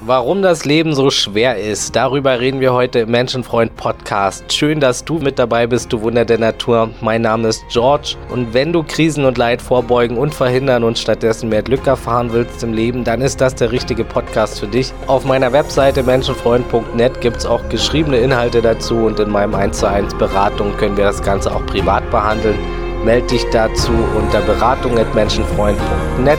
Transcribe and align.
Warum 0.00 0.42
das 0.42 0.64
Leben 0.64 0.94
so 0.94 1.10
schwer 1.10 1.58
ist, 1.58 1.96
darüber 1.96 2.38
reden 2.38 2.60
wir 2.60 2.72
heute 2.72 3.00
im 3.00 3.10
Menschenfreund 3.10 3.74
Podcast. 3.74 4.52
Schön, 4.52 4.78
dass 4.78 5.04
du 5.04 5.18
mit 5.18 5.40
dabei 5.40 5.66
bist, 5.66 5.92
du 5.92 6.02
Wunder 6.02 6.24
der 6.24 6.38
Natur. 6.38 6.90
Mein 7.00 7.22
Name 7.22 7.48
ist 7.48 7.64
George 7.68 8.14
und 8.28 8.54
wenn 8.54 8.72
du 8.72 8.84
Krisen 8.84 9.24
und 9.24 9.38
Leid 9.38 9.60
vorbeugen 9.60 10.16
und 10.16 10.32
verhindern 10.32 10.84
und 10.84 10.98
stattdessen 10.98 11.48
mehr 11.48 11.62
Glück 11.62 11.84
erfahren 11.84 12.32
willst 12.32 12.62
im 12.62 12.72
Leben, 12.72 13.02
dann 13.02 13.20
ist 13.20 13.40
das 13.40 13.56
der 13.56 13.72
richtige 13.72 14.04
Podcast 14.04 14.60
für 14.60 14.68
dich. 14.68 14.92
Auf 15.08 15.24
meiner 15.24 15.52
Webseite 15.52 16.04
menschenfreund.net 16.04 17.20
gibt 17.20 17.38
es 17.38 17.46
auch 17.46 17.68
geschriebene 17.68 18.18
Inhalte 18.18 18.62
dazu 18.62 18.98
und 18.98 19.18
in 19.18 19.30
meinem 19.30 19.56
1 19.56 19.80
zu 19.80 19.88
1 19.88 20.14
Beratung 20.14 20.76
können 20.76 20.96
wir 20.96 21.06
das 21.06 21.24
Ganze 21.24 21.52
auch 21.52 21.66
privat 21.66 22.08
behandeln. 22.12 22.58
Meld 23.04 23.28
dich 23.32 23.44
dazu 23.50 23.92
unter 24.16 24.42
beratung.menschenfreund.net 24.42 26.38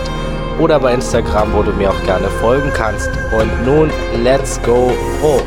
oder 0.59 0.79
bei 0.79 0.93
Instagram, 0.93 1.53
wo 1.53 1.63
du 1.63 1.71
mir 1.71 1.89
auch 1.89 2.03
gerne 2.03 2.27
folgen 2.27 2.71
kannst. 2.73 3.09
Und 3.31 3.65
nun, 3.65 3.91
let's 4.23 4.61
go 4.63 4.91
froh! 5.19 5.41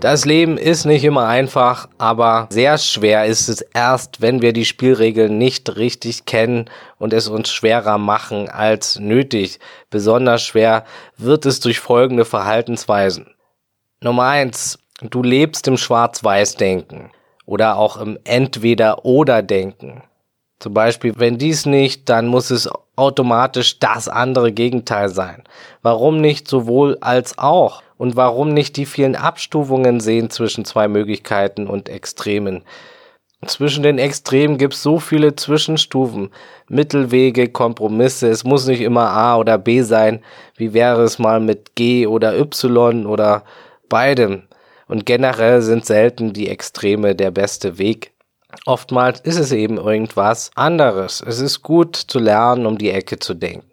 Das 0.00 0.24
Leben 0.24 0.58
ist 0.58 0.84
nicht 0.84 1.04
immer 1.04 1.26
einfach, 1.26 1.88
aber 1.98 2.46
sehr 2.50 2.76
schwer 2.78 3.24
ist 3.24 3.48
es 3.48 3.62
erst, 3.62 4.20
wenn 4.20 4.42
wir 4.42 4.52
die 4.52 4.66
Spielregeln 4.66 5.38
nicht 5.38 5.76
richtig 5.76 6.26
kennen 6.26 6.70
und 6.98 7.12
es 7.12 7.28
uns 7.28 7.50
schwerer 7.50 7.96
machen 7.96 8.48
als 8.48 8.98
nötig. 9.00 9.58
Besonders 9.90 10.42
schwer 10.42 10.84
wird 11.16 11.46
es 11.46 11.60
durch 11.60 11.80
folgende 11.80 12.24
Verhaltensweisen. 12.24 13.34
Nummer 14.00 14.26
eins: 14.26 14.78
Du 15.00 15.22
lebst 15.22 15.66
im 15.66 15.78
Schwarz-Weiß-Denken 15.78 17.10
oder 17.46 17.76
auch 17.76 17.96
im 17.96 18.18
Entweder-Oder-Denken. 18.24 20.02
Zum 20.58 20.72
Beispiel, 20.72 21.12
wenn 21.16 21.36
dies 21.36 21.66
nicht, 21.66 22.08
dann 22.08 22.28
muss 22.28 22.50
es 22.50 22.68
automatisch 22.96 23.78
das 23.78 24.08
andere 24.08 24.52
Gegenteil 24.52 25.10
sein. 25.10 25.44
Warum 25.82 26.20
nicht 26.20 26.48
sowohl 26.48 26.96
als 27.00 27.38
auch? 27.38 27.82
Und 27.98 28.16
warum 28.16 28.52
nicht 28.52 28.76
die 28.76 28.86
vielen 28.86 29.16
Abstufungen 29.16 30.00
sehen 30.00 30.30
zwischen 30.30 30.64
zwei 30.64 30.88
Möglichkeiten 30.88 31.66
und 31.66 31.88
Extremen? 31.88 32.64
Zwischen 33.44 33.82
den 33.82 33.98
Extremen 33.98 34.56
gibt 34.56 34.74
es 34.74 34.82
so 34.82 34.98
viele 34.98 35.36
Zwischenstufen, 35.36 36.30
Mittelwege, 36.68 37.48
Kompromisse. 37.48 38.28
Es 38.28 38.44
muss 38.44 38.66
nicht 38.66 38.80
immer 38.80 39.10
A 39.10 39.36
oder 39.36 39.58
B 39.58 39.82
sein. 39.82 40.22
Wie 40.56 40.72
wäre 40.72 41.02
es 41.02 41.18
mal 41.18 41.38
mit 41.38 41.74
G 41.74 42.06
oder 42.06 42.38
Y 42.38 43.06
oder 43.06 43.44
beidem? 43.88 44.44
Und 44.88 45.04
generell 45.04 45.60
sind 45.60 45.84
selten 45.84 46.32
die 46.32 46.48
Extreme 46.48 47.14
der 47.14 47.30
beste 47.30 47.78
Weg. 47.78 48.12
Oftmals 48.66 49.20
ist 49.20 49.38
es 49.38 49.52
eben 49.52 49.78
irgendwas 49.78 50.50
anderes. 50.56 51.22
Es 51.24 51.38
ist 51.38 51.62
gut 51.62 51.94
zu 51.94 52.18
lernen, 52.18 52.66
um 52.66 52.76
die 52.76 52.90
Ecke 52.90 53.20
zu 53.20 53.34
denken. 53.34 53.70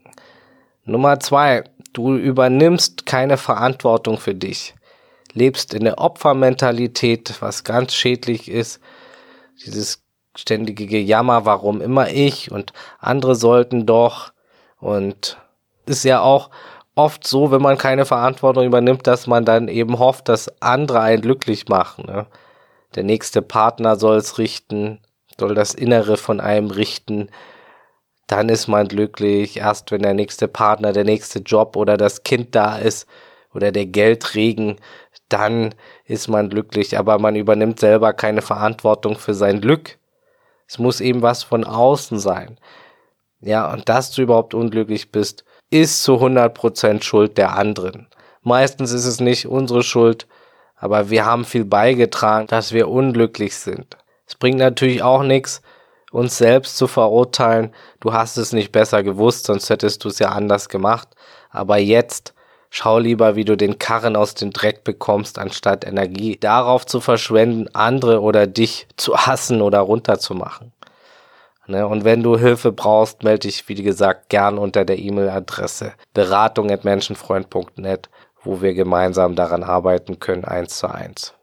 Nummer 0.85 1.19
zwei, 1.19 1.63
du 1.93 2.15
übernimmst 2.15 3.07
keine 3.07 3.37
Verantwortung 3.37 4.19
für 4.19 4.35
dich. 4.35 4.75
Lebst 5.33 5.73
in 5.73 5.85
der 5.85 5.97
Opfermentalität, 5.97 7.35
was 7.39 7.63
ganz 7.63 7.95
schädlich 7.95 8.51
ist. 8.51 8.79
Dieses 9.65 10.03
ständige 10.35 10.85
Gejammer, 10.85 11.43
warum 11.45 11.81
immer 11.81 12.09
ich 12.09 12.51
und 12.51 12.71
andere 12.99 13.33
sollten 13.33 13.87
doch. 13.87 14.31
Und 14.79 15.37
ist 15.87 16.03
ja 16.03 16.21
auch 16.21 16.51
oft 16.93 17.25
so, 17.25 17.49
wenn 17.49 17.63
man 17.63 17.79
keine 17.79 18.05
Verantwortung 18.05 18.65
übernimmt, 18.65 19.07
dass 19.07 19.25
man 19.25 19.43
dann 19.43 19.69
eben 19.69 19.97
hofft, 19.97 20.29
dass 20.29 20.61
andere 20.61 21.01
einen 21.01 21.23
glücklich 21.23 21.67
machen. 21.67 22.05
Ne? 22.05 22.27
Der 22.95 23.03
nächste 23.03 23.41
Partner 23.41 23.95
soll 23.95 24.17
es 24.17 24.37
richten, 24.37 24.99
soll 25.39 25.55
das 25.55 25.73
Innere 25.73 26.17
von 26.17 26.39
einem 26.39 26.69
richten. 26.71 27.29
Dann 28.27 28.49
ist 28.49 28.67
man 28.67 28.87
glücklich, 28.87 29.57
erst 29.57 29.91
wenn 29.91 30.01
der 30.01 30.13
nächste 30.13 30.47
Partner, 30.47 30.93
der 30.93 31.03
nächste 31.03 31.39
Job 31.39 31.75
oder 31.75 31.97
das 31.97 32.23
Kind 32.23 32.55
da 32.55 32.77
ist 32.77 33.07
oder 33.53 33.71
der 33.71 33.85
Geldregen, 33.85 34.77
dann 35.29 35.73
ist 36.05 36.27
man 36.27 36.49
glücklich, 36.49 36.97
aber 36.97 37.17
man 37.19 37.35
übernimmt 37.35 37.79
selber 37.79 38.13
keine 38.13 38.41
Verantwortung 38.41 39.17
für 39.17 39.33
sein 39.33 39.61
Glück. 39.61 39.97
Es 40.67 40.79
muss 40.79 41.01
eben 41.01 41.21
was 41.21 41.43
von 41.43 41.63
außen 41.63 42.19
sein. 42.19 42.57
Ja, 43.41 43.71
und 43.73 43.89
dass 43.89 44.11
du 44.11 44.21
überhaupt 44.21 44.53
unglücklich 44.53 45.11
bist, 45.11 45.43
ist 45.69 46.03
zu 46.03 46.15
100% 46.15 47.03
Schuld 47.03 47.37
der 47.37 47.55
anderen. 47.57 48.07
Meistens 48.41 48.91
ist 48.91 49.05
es 49.05 49.19
nicht 49.19 49.47
unsere 49.47 49.83
Schuld, 49.83 50.27
aber 50.83 51.09
wir 51.09 51.25
haben 51.25 51.45
viel 51.45 51.63
beigetragen, 51.63 52.45
dass 52.47 52.73
wir 52.73 52.89
unglücklich 52.89 53.55
sind. 53.55 53.95
Es 54.27 54.35
bringt 54.35 54.57
natürlich 54.57 55.01
auch 55.01 55.23
nichts, 55.23 55.61
uns 56.11 56.37
selbst 56.37 56.75
zu 56.75 56.87
verurteilen. 56.87 57.73
Du 58.01 58.11
hast 58.11 58.35
es 58.35 58.51
nicht 58.51 58.73
besser 58.73 59.01
gewusst, 59.01 59.45
sonst 59.45 59.69
hättest 59.69 60.03
du 60.03 60.09
es 60.09 60.19
ja 60.19 60.33
anders 60.33 60.67
gemacht. 60.67 61.07
Aber 61.51 61.77
jetzt 61.77 62.33
schau 62.69 62.99
lieber, 62.99 63.37
wie 63.37 63.45
du 63.45 63.55
den 63.55 63.79
Karren 63.79 64.17
aus 64.17 64.35
dem 64.35 64.51
Dreck 64.51 64.83
bekommst, 64.83 65.39
anstatt 65.39 65.85
Energie 65.85 66.35
darauf 66.37 66.85
zu 66.85 66.99
verschwenden, 66.99 67.73
andere 67.73 68.19
oder 68.19 68.45
dich 68.45 68.85
zu 68.97 69.15
hassen 69.15 69.61
oder 69.61 69.79
runterzumachen. 69.79 70.73
Ne? 71.67 71.87
Und 71.87 72.03
wenn 72.03 72.23
du 72.23 72.37
Hilfe 72.37 72.73
brauchst, 72.73 73.23
melde 73.23 73.47
dich, 73.47 73.69
wie 73.69 73.75
gesagt, 73.75 74.27
gern 74.27 74.57
unter 74.57 74.83
der 74.83 74.99
E-Mail-Adresse 74.99 75.93
beratung.menschenfreund.net 76.13 78.09
wo 78.43 78.61
wir 78.61 78.73
gemeinsam 78.73 79.35
daran 79.35 79.63
arbeiten 79.63 80.19
können, 80.19 80.45
eins 80.45 80.77
zu 80.77 80.87
eins. 80.87 81.33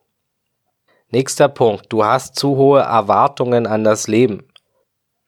Nächster 1.11 1.49
Punkt. 1.49 1.87
Du 1.89 2.05
hast 2.05 2.37
zu 2.37 2.57
hohe 2.57 2.81
Erwartungen 2.81 3.67
an 3.67 3.83
das 3.83 4.07
Leben. 4.07 4.45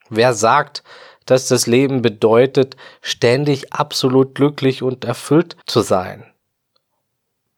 Wer 0.09 0.33
sagt, 0.33 0.83
dass 1.25 1.47
das 1.47 1.67
Leben 1.67 2.01
bedeutet, 2.01 2.77
ständig 3.01 3.73
absolut 3.73 4.35
glücklich 4.35 4.83
und 4.83 5.03
erfüllt 5.03 5.57
zu 5.65 5.81
sein? 5.81 6.25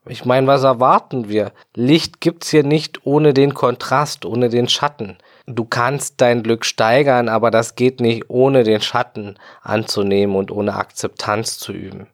Ich 0.08 0.24
meine, 0.24 0.46
was 0.46 0.64
erwarten 0.64 1.30
wir? 1.30 1.52
Licht 1.74 2.22
gibt's 2.22 2.50
hier 2.50 2.64
nicht 2.64 3.06
ohne 3.06 3.34
den 3.34 3.56
Kontrast, 3.56 4.26
ohne 4.26 4.50
den 4.50 4.70
Schatten. 4.70 5.18
Du 5.48 5.66
kannst 5.66 6.22
dein 6.22 6.44
Glück 6.44 6.64
steigern, 6.66 7.28
aber 7.28 7.50
das 7.50 7.76
geht 7.76 8.00
nicht 8.00 8.30
ohne 8.30 8.64
den 8.64 8.82
Schatten 8.82 9.38
anzunehmen 9.62 10.36
und 10.36 10.52
ohne 10.52 10.76
Akzeptanz 10.76 11.58
zu 11.58 11.72
üben. 11.72 12.08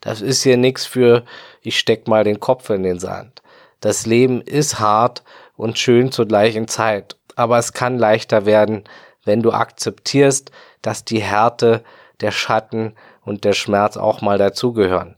Das 0.00 0.20
ist 0.20 0.42
hier 0.42 0.56
nichts 0.56 0.86
für, 0.86 1.24
ich 1.62 1.78
steck 1.78 2.06
mal 2.08 2.24
den 2.24 2.40
Kopf 2.40 2.70
in 2.70 2.82
den 2.82 2.98
Sand. 2.98 3.42
Das 3.80 4.06
Leben 4.06 4.40
ist 4.40 4.78
hart 4.78 5.22
und 5.56 5.78
schön 5.78 6.12
zur 6.12 6.26
gleichen 6.26 6.68
Zeit, 6.68 7.16
aber 7.36 7.58
es 7.58 7.72
kann 7.72 7.98
leichter 7.98 8.46
werden, 8.46 8.84
wenn 9.24 9.42
du 9.42 9.52
akzeptierst, 9.52 10.50
dass 10.82 11.04
die 11.04 11.20
Härte, 11.20 11.82
der 12.20 12.32
Schatten 12.32 12.94
und 13.24 13.44
der 13.44 13.52
Schmerz 13.52 13.96
auch 13.96 14.20
mal 14.22 14.38
dazugehören. 14.38 15.16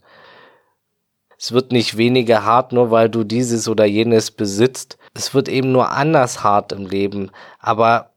Es 1.39 1.53
wird 1.53 1.73
nicht 1.73 1.97
weniger 1.97 2.45
hart, 2.45 2.73
nur 2.73 2.91
weil 2.91 3.09
du 3.09 3.25
dieses 3.25 3.67
oder 3.67 3.87
jenes 3.87 4.31
besitzt. 4.31 4.99
Es 5.15 5.33
wird 5.33 5.49
eben 5.49 5.73
nur 5.73 5.91
anders 5.91 6.45
hart 6.45 6.73
im 6.73 6.87
Leben. 6.87 7.31
Aber 7.59 8.11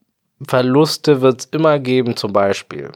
Verluste 0.46 1.22
wird 1.22 1.40
es 1.40 1.46
immer 1.46 1.80
geben, 1.80 2.18
zum 2.18 2.34
Beispiel. 2.34 2.92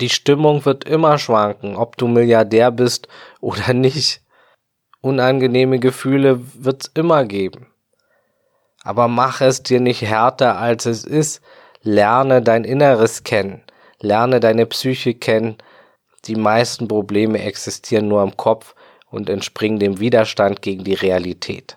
Die 0.00 0.08
Stimmung 0.08 0.64
wird 0.64 0.84
immer 0.84 1.18
schwanken, 1.18 1.76
ob 1.76 1.96
du 1.96 2.08
Milliardär 2.08 2.70
bist 2.70 3.08
oder 3.40 3.72
nicht. 3.72 4.20
Unangenehme 5.00 5.78
Gefühle 5.78 6.40
wird's 6.54 6.90
immer 6.94 7.24
geben. 7.24 7.66
Aber 8.82 9.06
mach 9.08 9.40
es 9.40 9.62
dir 9.62 9.80
nicht 9.80 10.02
härter, 10.02 10.58
als 10.58 10.86
es 10.86 11.04
ist. 11.04 11.42
Lerne 11.82 12.42
dein 12.42 12.64
Inneres 12.64 13.22
kennen. 13.22 13.62
Lerne 14.00 14.40
deine 14.40 14.66
Psyche 14.66 15.14
kennen. 15.14 15.56
Die 16.24 16.36
meisten 16.36 16.88
Probleme 16.88 17.42
existieren 17.42 18.08
nur 18.08 18.22
im 18.22 18.36
Kopf 18.36 18.74
und 19.10 19.28
entspringen 19.28 19.78
dem 19.78 20.00
Widerstand 20.00 20.62
gegen 20.62 20.84
die 20.84 20.94
Realität. 20.94 21.76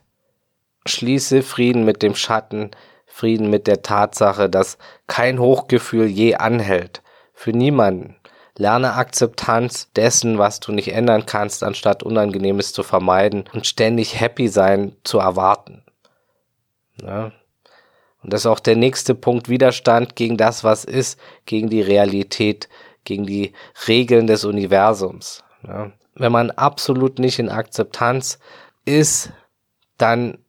Schließe 0.85 1.43
Frieden 1.43 1.83
mit 1.83 2.01
dem 2.01 2.15
Schatten, 2.15 2.71
Frieden 3.05 3.49
mit 3.49 3.67
der 3.67 3.81
Tatsache, 3.81 4.49
dass 4.49 4.77
kein 5.07 5.39
Hochgefühl 5.39 6.07
je 6.07 6.35
anhält 6.35 7.01
für 7.37 7.51
niemanden. 7.51 8.15
Lerne 8.57 8.93
Akzeptanz 8.95 9.91
dessen, 9.95 10.39
was 10.39 10.59
du 10.59 10.71
nicht 10.71 10.91
ändern 10.91 11.27
kannst, 11.27 11.63
anstatt 11.63 12.01
Unangenehmes 12.01 12.73
zu 12.73 12.81
vermeiden 12.81 13.45
und 13.53 13.67
ständig 13.67 14.19
happy 14.19 14.47
sein 14.47 14.95
zu 15.03 15.19
erwarten. 15.19 15.83
Ja. 16.99 17.31
Und 18.23 18.33
das 18.33 18.41
ist 18.41 18.45
auch 18.47 18.59
der 18.59 18.75
nächste 18.75 19.13
Punkt, 19.13 19.49
Widerstand 19.49 20.15
gegen 20.15 20.35
das, 20.35 20.63
was 20.63 20.83
ist, 20.83 21.19
gegen 21.45 21.69
die 21.69 21.83
Realität, 21.83 22.67
gegen 23.03 23.27
die 23.27 23.53
Regeln 23.87 24.25
des 24.25 24.43
Universums. 24.43 25.43
Ja. 25.65 25.91
Wenn 26.15 26.31
man 26.31 26.49
absolut 26.49 27.19
nicht 27.19 27.37
in 27.37 27.49
Akzeptanz 27.49 28.39
ist, 28.83 29.31
dann 29.99 30.39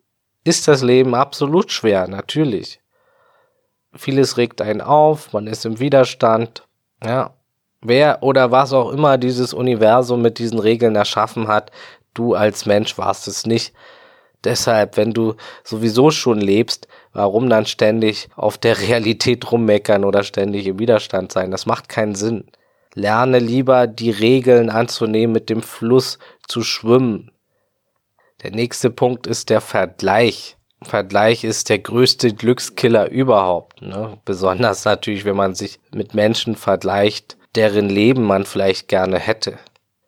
ist 0.43 0.67
das 0.69 0.83
Leben 0.83 1.15
absolut 1.15 1.71
schwer, 1.71 2.09
natürlich. 2.09 2.81
Vieles 3.95 4.39
regt 4.39 4.62
einen 4.62 4.81
auf, 4.81 5.35
man 5.35 5.47
ist 5.47 5.67
im 5.67 5.81
Widerstand, 5.81 6.68
ja, 7.05 7.35
wer 7.81 8.23
oder 8.23 8.50
was 8.50 8.73
auch 8.73 8.91
immer 8.91 9.19
dieses 9.19 9.55
Universum 9.55 10.23
mit 10.23 10.39
diesen 10.39 10.59
Regeln 10.59 10.97
erschaffen 10.97 11.49
hat, 11.49 11.71
du 12.15 12.35
als 12.35 12.67
Mensch 12.67 12.99
warst 12.99 13.29
es 13.29 13.47
nicht. 13.47 13.73
Deshalb, 14.45 14.97
wenn 14.97 15.12
du 15.12 15.35
sowieso 15.65 16.11
schon 16.11 16.41
lebst, 16.41 16.87
warum 17.12 17.49
dann 17.50 17.67
ständig 17.67 18.29
auf 18.37 18.59
der 18.59 18.79
Realität 18.89 19.50
rummeckern 19.50 20.05
oder 20.05 20.23
ständig 20.23 20.67
im 20.67 20.79
Widerstand 20.79 21.33
sein? 21.33 21.50
Das 21.50 21.67
macht 21.67 21.89
keinen 21.89 22.15
Sinn. 22.15 22.45
Lerne 22.95 23.39
lieber 23.39 23.87
die 23.87 24.11
Regeln 24.11 24.71
anzunehmen, 24.71 25.33
mit 25.33 25.50
dem 25.50 25.62
Fluss 25.62 26.19
zu 26.47 26.62
schwimmen. 26.62 27.31
Der 28.43 28.53
nächste 28.53 28.91
Punkt 28.91 29.27
ist 29.27 29.50
der 29.50 29.61
Vergleich. 29.61 30.58
Vergleich 30.83 31.45
ist 31.45 31.69
der 31.69 31.81
größte 31.81 32.33
Glückskiller 32.33 33.11
überhaupt. 33.11 33.83
Ne? 33.83 34.19
Besonders 34.25 34.85
natürlich, 34.85 35.25
wenn 35.25 35.37
man 35.37 35.55
sich 35.55 35.81
mit 35.93 36.15
Menschen 36.15 36.55
vergleicht, 36.55 37.37
deren 37.55 37.89
Leben 37.89 38.23
man 38.23 38.45
vielleicht 38.45 38.89
gerne 38.89 39.19
hätte. 39.19 39.59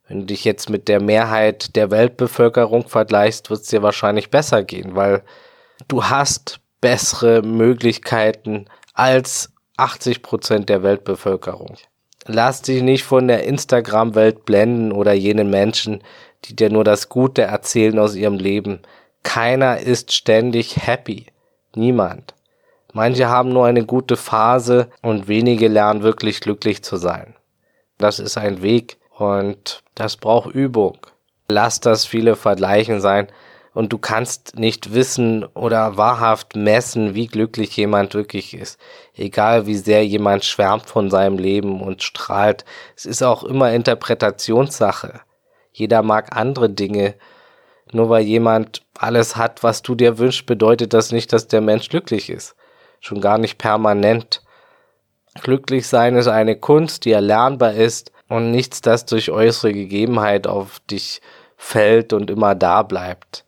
Wenn 0.07 0.21
du 0.21 0.27
dich 0.27 0.45
jetzt 0.45 0.71
mit 0.71 0.89
der 0.89 1.01
Mehrheit 1.01 1.77
der 1.77 1.91
Weltbevölkerung 1.91 2.89
vergleichst, 2.89 3.51
wird 3.51 3.63
es 3.63 3.69
dir 3.69 3.83
wahrscheinlich 3.83 4.31
besser 4.31 4.63
gehen, 4.63 4.95
weil 4.95 5.23
du 5.89 6.05
hast 6.05 6.61
bessere 6.81 7.43
Möglichkeiten 7.43 8.67
als 8.95 9.53
80 9.77 10.23
Prozent 10.23 10.69
der 10.69 10.83
Weltbevölkerung. 10.83 11.77
Lass 12.27 12.63
dich 12.63 12.83
nicht 12.83 13.05
von 13.05 13.29
der 13.29 13.45
Instagram-Welt 13.45 14.45
blenden 14.45 14.93
oder 14.93 15.13
jenen 15.13 15.49
Menschen, 15.49 16.03
die 16.45 16.55
dir 16.55 16.71
nur 16.71 16.85
das 16.85 17.09
Gute 17.09 17.43
erzählen 17.43 17.99
aus 17.99 18.15
ihrem 18.15 18.37
Leben. 18.37 18.81
Keiner 19.23 19.79
ist 19.79 20.13
ständig 20.13 20.87
happy. 20.87 21.27
Niemand. 21.75 22.35
Manche 22.93 23.29
haben 23.29 23.53
nur 23.53 23.67
eine 23.67 23.85
gute 23.85 24.17
Phase 24.17 24.91
und 25.03 25.29
wenige 25.29 25.69
lernen 25.69 26.03
wirklich 26.03 26.41
glücklich 26.41 26.83
zu 26.83 26.97
sein. 26.97 27.37
Das 27.99 28.19
ist 28.19 28.37
ein 28.37 28.63
Weg 28.63 28.99
und 29.17 29.83
das 29.95 30.17
braucht 30.17 30.55
Übung. 30.55 30.99
Lass 31.49 31.81
das 31.81 32.05
viele 32.05 32.35
vergleichen 32.37 33.01
sein 33.01 33.29
und 33.73 33.93
du 33.93 33.99
kannst 33.99 34.59
nicht 34.59 34.95
wissen 34.95 35.45
oder 35.45 35.97
wahrhaft 35.97 36.57
messen, 36.57 37.15
wie 37.15 37.27
glücklich 37.27 37.77
jemand 37.77 38.15
wirklich 38.15 38.55
ist. 38.55 38.81
Egal 39.15 39.67
wie 39.67 39.77
sehr 39.77 40.05
jemand 40.05 40.45
schwärmt 40.45 40.87
von 40.87 41.11
seinem 41.11 41.39
Leben 41.39 41.81
und 41.81 42.03
strahlt. 42.03 42.65
Es 42.97 43.07
ist 43.07 43.23
auch 43.23 43.45
immer 43.45 43.73
Interpretationssache. 43.73 45.21
Jeder 45.73 46.03
mag 46.03 46.37
andere 46.37 46.69
Dinge. 46.69 47.15
Nur 47.93 48.09
weil 48.09 48.23
jemand 48.23 48.83
alles 48.97 49.37
hat, 49.37 49.63
was 49.63 49.83
du 49.83 49.95
dir 49.95 50.19
wünschst, 50.19 50.47
bedeutet 50.47 50.93
das 50.93 51.13
nicht, 51.13 51.33
dass 51.33 51.49
der 51.49 51.61
Mensch 51.61 51.89
glücklich 51.89 52.31
ist. 52.31 52.55
Schon 53.01 53.21
gar 53.21 53.39
nicht 53.39 53.59
permanent. 53.59 54.43
Glücklich 55.43 55.89
sein 55.89 56.17
ist 56.17 56.29
eine 56.29 56.57
Kunst, 56.57 57.05
die 57.05 57.13
erlernbar 57.13 57.75
ist 57.75 58.13
und 58.29 58.51
nichts, 58.51 58.81
das 58.81 59.07
durch 59.07 59.31
äußere 59.31 59.73
Gegebenheit 59.73 60.47
auf 60.47 60.81
dich 60.91 61.21
fällt 61.57 62.13
und 62.13 62.31
immer 62.31 62.55
da 62.55 62.83
bleibt. 62.83 63.45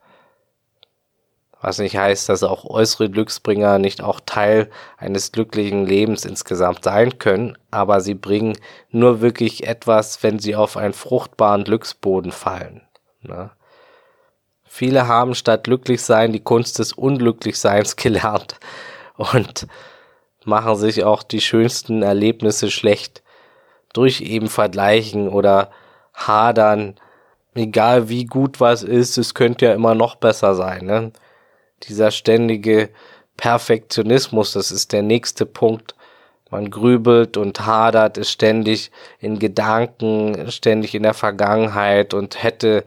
Was 1.61 1.79
nicht 1.79 1.97
heißt, 1.97 2.29
dass 2.29 2.43
auch 2.43 2.65
äußere 2.65 3.09
Glücksbringer 3.09 3.79
nicht 3.79 4.03
auch 4.03 4.21
Teil 4.27 4.69
eines 4.97 5.31
glücklichen 5.31 5.87
Lebens 5.87 6.25
insgesamt 6.25 6.83
sein 6.83 7.19
können, 7.19 7.57
aber 7.71 8.01
sie 8.01 8.15
bringen 8.15 8.59
nur 8.91 9.21
wirklich 9.21 9.67
etwas, 9.69 10.25
wenn 10.25 10.41
sie 10.41 10.57
auf 10.57 10.77
einen 10.77 10.93
fruchtbaren 10.93 11.63
Glücksboden 11.63 12.33
fallen. 12.33 12.83
Ne? 13.23 13.53
Viele 14.75 15.07
haben 15.07 15.35
statt 15.35 15.65
Glücklichsein 15.65 16.33
die 16.33 16.41
Kunst 16.41 16.79
des 16.79 16.93
Unglücklichseins 16.93 17.97
gelernt 17.97 18.57
und 19.17 19.67
machen 20.45 20.77
sich 20.77 21.05
auch 21.05 21.23
die 21.23 21.41
schönsten 21.41 22.03
Erlebnisse 22.03 22.71
schlecht 22.71 23.23
durch 23.93 24.23
eben 24.23 24.49
Vergleichen 24.49 25.29
oder 25.29 25.71
Hadern. 26.15 26.97
Egal 27.55 28.09
wie 28.09 28.25
gut 28.25 28.61
was 28.61 28.83
ist, 28.83 29.19
es 29.19 29.35
könnte 29.35 29.67
ja 29.67 29.75
immer 29.75 29.95
noch 29.95 30.15
besser 30.17 30.55
sein. 30.55 30.87
Ne? 30.87 31.13
dieser 31.89 32.11
ständige 32.11 32.91
Perfektionismus, 33.37 34.53
das 34.53 34.71
ist 34.71 34.93
der 34.93 35.03
nächste 35.03 35.47
Punkt. 35.47 35.95
Man 36.51 36.71
grübelt 36.71 37.37
und 37.37 37.65
hadert, 37.65 38.19
ist 38.19 38.31
ständig 38.31 38.91
in 39.19 39.39
Gedanken, 39.39 40.51
ständig 40.51 40.95
in 40.95 41.03
der 41.03 41.15
Vergangenheit 41.15 42.13
und 42.13 42.43
hätte, 42.43 42.85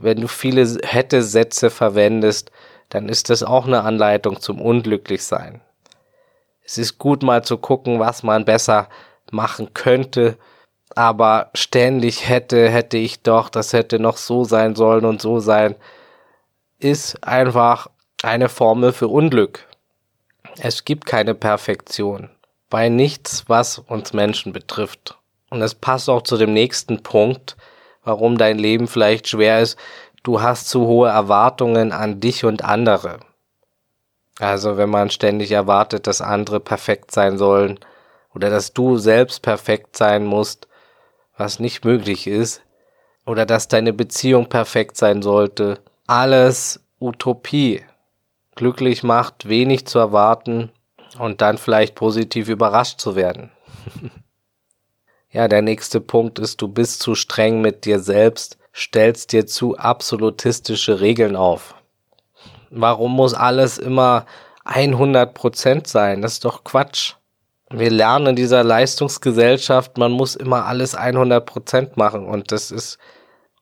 wenn 0.00 0.20
du 0.20 0.28
viele 0.28 0.64
hätte 0.82 1.22
Sätze 1.22 1.70
verwendest, 1.70 2.50
dann 2.88 3.08
ist 3.08 3.30
das 3.30 3.42
auch 3.42 3.66
eine 3.66 3.82
Anleitung 3.82 4.40
zum 4.40 4.60
Unglücklichsein. 4.60 5.60
Es 6.62 6.78
ist 6.78 6.98
gut 6.98 7.22
mal 7.22 7.44
zu 7.44 7.58
gucken, 7.58 7.98
was 8.00 8.22
man 8.22 8.44
besser 8.44 8.88
machen 9.30 9.74
könnte, 9.74 10.38
aber 10.94 11.50
ständig 11.54 12.28
hätte, 12.28 12.70
hätte 12.70 12.96
ich 12.96 13.22
doch, 13.22 13.48
das 13.48 13.72
hätte 13.72 13.98
noch 13.98 14.16
so 14.16 14.44
sein 14.44 14.74
sollen 14.74 15.04
und 15.04 15.20
so 15.20 15.40
sein, 15.40 15.74
ist 16.78 17.22
einfach 17.26 17.88
eine 18.22 18.48
Formel 18.48 18.92
für 18.92 19.08
Unglück. 19.08 19.66
Es 20.58 20.84
gibt 20.84 21.06
keine 21.06 21.34
Perfektion 21.34 22.30
bei 22.70 22.88
nichts, 22.88 23.44
was 23.48 23.78
uns 23.78 24.12
Menschen 24.12 24.52
betrifft. 24.52 25.18
Und 25.50 25.62
es 25.62 25.74
passt 25.74 26.08
auch 26.08 26.22
zu 26.22 26.36
dem 26.36 26.52
nächsten 26.52 27.02
Punkt, 27.02 27.56
warum 28.04 28.38
dein 28.38 28.58
Leben 28.58 28.86
vielleicht 28.86 29.28
schwer 29.28 29.60
ist. 29.60 29.78
Du 30.22 30.40
hast 30.40 30.68
zu 30.68 30.86
hohe 30.86 31.08
Erwartungen 31.08 31.92
an 31.92 32.20
dich 32.20 32.44
und 32.44 32.64
andere. 32.64 33.20
Also 34.40 34.76
wenn 34.76 34.90
man 34.90 35.10
ständig 35.10 35.52
erwartet, 35.52 36.06
dass 36.06 36.20
andere 36.20 36.60
perfekt 36.60 37.10
sein 37.10 37.38
sollen 37.38 37.78
oder 38.34 38.50
dass 38.50 38.72
du 38.72 38.96
selbst 38.96 39.42
perfekt 39.42 39.96
sein 39.96 40.24
musst, 40.24 40.66
was 41.36 41.58
nicht 41.58 41.84
möglich 41.84 42.26
ist, 42.26 42.62
oder 43.26 43.46
dass 43.46 43.68
deine 43.68 43.92
Beziehung 43.92 44.48
perfekt 44.48 44.96
sein 44.96 45.22
sollte, 45.22 45.80
alles 46.06 46.80
Utopie 47.00 47.82
glücklich 48.54 49.02
macht, 49.02 49.48
wenig 49.48 49.86
zu 49.86 49.98
erwarten 49.98 50.70
und 51.18 51.40
dann 51.40 51.58
vielleicht 51.58 51.94
positiv 51.94 52.48
überrascht 52.48 53.00
zu 53.00 53.16
werden. 53.16 53.50
ja, 55.34 55.48
der 55.48 55.62
nächste 55.62 56.00
Punkt 56.00 56.38
ist, 56.38 56.62
du 56.62 56.68
bist 56.68 57.00
zu 57.00 57.16
streng 57.16 57.60
mit 57.60 57.84
dir 57.84 57.98
selbst, 57.98 58.56
stellst 58.72 59.32
dir 59.32 59.46
zu 59.46 59.76
absolutistische 59.76 61.00
Regeln 61.00 61.34
auf. 61.34 61.74
Warum 62.70 63.16
muss 63.16 63.34
alles 63.34 63.78
immer 63.78 64.26
100 64.64 65.34
Prozent 65.34 65.88
sein? 65.88 66.22
Das 66.22 66.34
ist 66.34 66.44
doch 66.44 66.62
Quatsch. 66.62 67.14
Wir 67.68 67.90
lernen 67.90 68.28
in 68.28 68.36
dieser 68.36 68.62
Leistungsgesellschaft, 68.62 69.98
man 69.98 70.12
muss 70.12 70.36
immer 70.36 70.66
alles 70.66 70.94
100 70.94 71.44
Prozent 71.44 71.96
machen 71.96 72.26
und 72.26 72.52
das 72.52 72.70
ist 72.70 72.98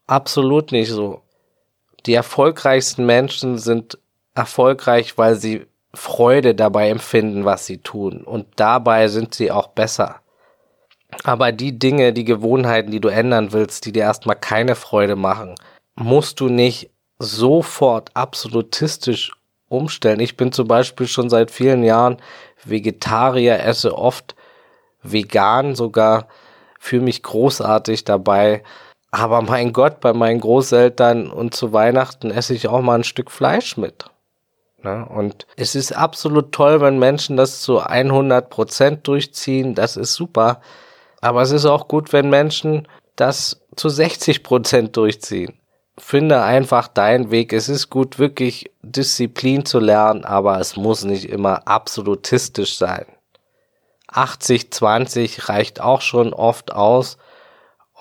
absolut 0.07 0.73
nicht 0.73 0.91
so. 0.91 1.23
Die 2.05 2.13
erfolgreichsten 2.13 3.07
Menschen 3.07 3.57
sind 3.57 3.99
erfolgreich, 4.35 5.17
weil 5.17 5.37
sie 5.37 5.67
Freude 5.95 6.55
dabei 6.55 6.91
empfinden, 6.91 7.47
was 7.47 7.65
sie 7.65 7.79
tun. 7.79 8.25
Und 8.25 8.47
dabei 8.57 9.09
sind 9.09 9.35
sie 9.35 9.51
auch 9.51 9.69
besser. 9.69 10.22
Aber 11.25 11.53
die 11.53 11.79
Dinge, 11.79 12.13
die 12.13 12.25
Gewohnheiten, 12.25 12.91
die 12.91 13.01
du 13.01 13.09
ändern 13.09 13.53
willst, 13.53 13.87
die 13.87 13.93
dir 13.93 14.03
erstmal 14.03 14.37
keine 14.37 14.75
Freude 14.75 15.17
machen, 15.17 15.55
musst 15.95 16.41
du 16.41 16.49
nicht 16.49 16.91
sofort 17.19 18.11
absolutistisch 18.15 19.33
umstellen. 19.69 20.21
Ich 20.21 20.37
bin 20.37 20.53
zum 20.53 20.69
Beispiel 20.69 21.07
schon 21.07 21.31
seit 21.31 21.51
vielen 21.51 21.85
Jahren 21.85 22.19
Vegetarier, 22.65 23.61
esse 23.61 23.97
oft 23.97 24.35
vegan 25.03 25.75
sogar, 25.75 26.29
fühle 26.79 27.03
mich 27.03 27.23
großartig 27.23 28.05
dabei. 28.05 28.63
Aber 29.11 29.43
mein 29.43 29.73
Gott, 29.73 30.01
bei 30.01 30.13
meinen 30.13 30.41
Großeltern 30.41 31.31
und 31.31 31.55
zu 31.55 31.73
Weihnachten 31.73 32.31
esse 32.31 32.55
ich 32.55 32.69
auch 32.69 32.81
mal 32.81 32.97
ein 32.97 33.05
Stück 33.05 33.31
Fleisch 33.31 33.77
mit. 33.77 34.07
Ne? 34.83 35.07
Und 35.07 35.47
es 35.57 35.75
ist 35.75 35.93
absolut 35.93 36.53
toll, 36.53 36.81
wenn 36.81 36.99
Menschen 36.99 37.37
das 37.37 37.61
zu 37.61 37.81
100 37.81 38.49
Prozent 38.51 39.07
durchziehen. 39.07 39.75
Das 39.75 39.97
ist 39.97 40.15
super. 40.15 40.61
Aber 41.23 41.41
es 41.41 41.51
ist 41.51 41.65
auch 41.65 41.89
gut, 41.89 42.13
wenn 42.13 42.29
Menschen 42.29 42.87
das 43.17 43.63
zu 43.77 43.89
60 43.89 44.43
Prozent 44.43 44.97
durchziehen. 44.99 45.59
Finde 45.97 46.43
einfach 46.43 46.89
deinen 46.89 47.31
Weg. 47.31 47.55
Es 47.55 47.71
ist 47.71 47.89
gut, 47.89 48.19
wirklich 48.19 48.71
Disziplin 48.83 49.65
zu 49.65 49.79
lernen, 49.79 50.25
aber 50.25 50.61
es 50.61 50.77
muss 50.77 51.05
nicht 51.05 51.25
immer 51.31 51.67
absolutistisch 51.67 52.77
sein. 52.77 53.07
80-20 54.13 55.49
reicht 55.49 55.81
auch 55.81 56.03
schon 56.03 56.35
oft 56.35 56.73
aus 56.73 57.17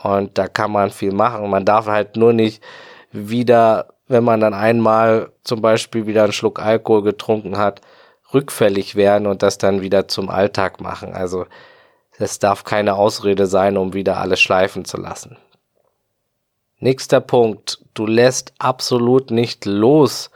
und 0.04 0.38
da 0.38 0.50
kann 0.50 0.72
man 0.72 0.92
viel 0.92 1.14
machen. 1.14 1.50
Man 1.50 1.64
darf 1.64 1.86
halt 1.86 2.18
nur 2.18 2.34
nicht 2.34 2.62
wieder 3.14 3.88
wenn 4.12 4.26
man 4.26 4.42
dann 4.42 4.54
einmal 4.54 5.32
zum 5.44 5.62
Beispiel 5.62 6.06
wieder 6.06 6.24
einen 6.24 6.34
Schluck 6.34 6.60
Alkohol 6.60 7.02
getrunken 7.02 7.58
hat, 7.58 7.80
rückfällig 8.34 8.96
werden 8.96 9.26
und 9.26 9.42
das 9.42 9.58
dann 9.58 9.82
wieder 9.82 10.10
zum 10.10 10.30
Alltag 10.30 10.82
machen. 10.82 11.14
Also 11.14 11.46
es 12.22 12.40
darf 12.40 12.64
keine 12.64 12.96
Ausrede 12.96 13.48
sein, 13.48 13.78
um 13.78 13.94
wieder 13.94 14.18
alles 14.18 14.40
schleifen 14.40 14.86
zu 14.86 14.98
lassen. 14.98 15.38
Nächster 16.80 17.22
Punkt. 17.22 17.80
Du 17.94 18.08
lässt 18.08 18.54
absolut 18.58 19.30
nicht 19.30 19.66
los. 19.66 20.32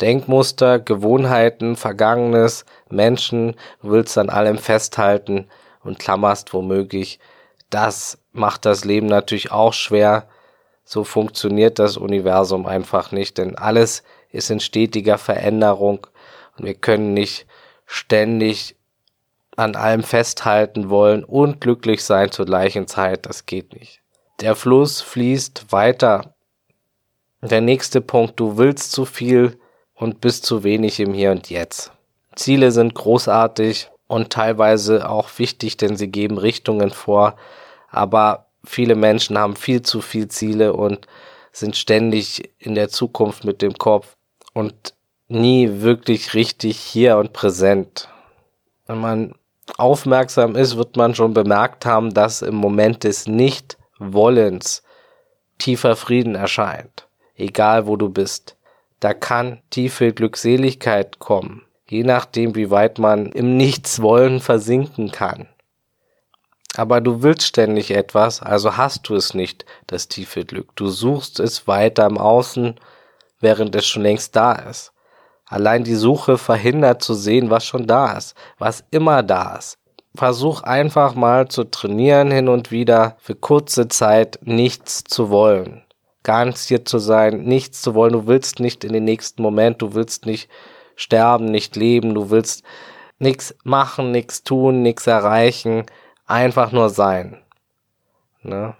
Denkmuster, 0.00 0.78
Gewohnheiten, 0.78 1.76
Vergangenes, 1.76 2.64
Menschen, 2.90 3.54
willst 3.82 4.18
an 4.18 4.28
allem 4.28 4.58
festhalten 4.58 5.48
und 5.82 5.98
klammerst 5.98 6.52
womöglich. 6.52 7.18
Das 7.70 8.18
macht 8.32 8.66
das 8.66 8.84
Leben 8.84 9.06
natürlich 9.06 9.52
auch 9.52 9.72
schwer. 9.72 10.28
So 10.84 11.02
funktioniert 11.02 11.78
das 11.78 11.96
Universum 11.96 12.66
einfach 12.66 13.10
nicht, 13.10 13.38
denn 13.38 13.56
alles 13.56 14.02
ist 14.30 14.50
in 14.50 14.60
stetiger 14.60 15.18
Veränderung 15.18 16.06
und 16.56 16.64
wir 16.64 16.74
können 16.74 17.14
nicht 17.14 17.46
ständig 17.86 18.75
an 19.56 19.74
allem 19.74 20.02
festhalten 20.02 20.90
wollen 20.90 21.24
und 21.24 21.60
glücklich 21.60 22.04
sein 22.04 22.30
zur 22.30 22.46
gleichen 22.46 22.86
Zeit. 22.86 23.26
Das 23.26 23.46
geht 23.46 23.74
nicht. 23.74 24.00
Der 24.40 24.54
Fluss 24.54 25.00
fließt 25.00 25.72
weiter. 25.72 26.34
Der 27.42 27.60
nächste 27.60 28.00
Punkt, 28.00 28.38
du 28.38 28.58
willst 28.58 28.92
zu 28.92 29.04
viel 29.04 29.58
und 29.94 30.20
bist 30.20 30.44
zu 30.44 30.62
wenig 30.62 31.00
im 31.00 31.14
Hier 31.14 31.30
und 31.30 31.48
Jetzt. 31.48 31.92
Ziele 32.34 32.70
sind 32.70 32.94
großartig 32.94 33.88
und 34.08 34.30
teilweise 34.30 35.08
auch 35.08 35.30
wichtig, 35.38 35.76
denn 35.78 35.96
sie 35.96 36.08
geben 36.08 36.38
Richtungen 36.38 36.90
vor, 36.90 37.36
aber 37.88 38.46
viele 38.64 38.94
Menschen 38.94 39.38
haben 39.38 39.56
viel 39.56 39.82
zu 39.82 40.00
viel 40.00 40.28
Ziele 40.28 40.74
und 40.74 41.06
sind 41.52 41.76
ständig 41.76 42.52
in 42.58 42.74
der 42.74 42.90
Zukunft 42.90 43.44
mit 43.44 43.62
dem 43.62 43.74
Kopf 43.74 44.16
und 44.52 44.94
nie 45.28 45.80
wirklich 45.80 46.34
richtig 46.34 46.78
hier 46.78 47.16
und 47.16 47.32
präsent. 47.32 48.08
Wenn 48.86 49.00
man 49.00 49.34
aufmerksam 49.76 50.56
ist, 50.56 50.76
wird 50.76 50.96
man 50.96 51.14
schon 51.14 51.34
bemerkt 51.34 51.86
haben, 51.86 52.14
dass 52.14 52.42
im 52.42 52.54
Moment 52.54 53.04
des 53.04 53.26
Nicht-Wollens 53.26 54.82
tiefer 55.58 55.96
Frieden 55.96 56.34
erscheint, 56.34 57.08
egal 57.34 57.86
wo 57.86 57.96
du 57.96 58.08
bist. 58.08 58.56
Da 59.00 59.12
kann 59.12 59.60
tiefe 59.70 60.12
Glückseligkeit 60.12 61.18
kommen, 61.18 61.62
je 61.88 62.02
nachdem, 62.02 62.54
wie 62.54 62.70
weit 62.70 62.98
man 62.98 63.26
im 63.26 63.56
Nichtswollen 63.56 64.40
versinken 64.40 65.12
kann. 65.12 65.48
Aber 66.76 67.00
du 67.00 67.22
willst 67.22 67.46
ständig 67.46 67.90
etwas, 67.90 68.42
also 68.42 68.76
hast 68.76 69.08
du 69.08 69.14
es 69.14 69.34
nicht, 69.34 69.64
das 69.86 70.08
tiefe 70.08 70.44
Glück. 70.44 70.76
Du 70.76 70.88
suchst 70.88 71.40
es 71.40 71.66
weiter 71.66 72.06
im 72.06 72.18
Außen, 72.18 72.78
während 73.40 73.74
es 73.74 73.86
schon 73.86 74.02
längst 74.02 74.36
da 74.36 74.52
ist. 74.52 74.92
Allein 75.48 75.84
die 75.84 75.94
Suche 75.94 76.38
verhindert 76.38 77.02
zu 77.02 77.14
sehen, 77.14 77.50
was 77.50 77.64
schon 77.64 77.86
da 77.86 78.16
ist, 78.16 78.34
was 78.58 78.84
immer 78.90 79.22
da 79.22 79.56
ist. 79.56 79.78
Versuch 80.14 80.62
einfach 80.62 81.14
mal 81.14 81.48
zu 81.48 81.64
trainieren 81.64 82.30
hin 82.30 82.48
und 82.48 82.70
wieder 82.70 83.16
für 83.18 83.34
kurze 83.34 83.88
Zeit 83.88 84.38
nichts 84.42 85.04
zu 85.04 85.30
wollen. 85.30 85.82
Ganz 86.22 86.66
hier 86.66 86.84
zu 86.84 86.98
sein, 86.98 87.44
nichts 87.44 87.82
zu 87.82 87.94
wollen. 87.94 88.14
Du 88.14 88.26
willst 88.26 88.58
nicht 88.58 88.82
in 88.82 88.92
den 88.92 89.04
nächsten 89.04 89.42
Moment, 89.42 89.82
du 89.82 89.94
willst 89.94 90.26
nicht 90.26 90.48
sterben, 90.96 91.44
nicht 91.44 91.76
leben, 91.76 92.14
du 92.14 92.30
willst 92.30 92.64
nichts 93.18 93.54
machen, 93.62 94.10
nichts 94.10 94.42
tun, 94.42 94.82
nichts 94.82 95.06
erreichen, 95.06 95.84
einfach 96.26 96.72
nur 96.72 96.88
sein. 96.88 97.42
Ne? 98.42 98.74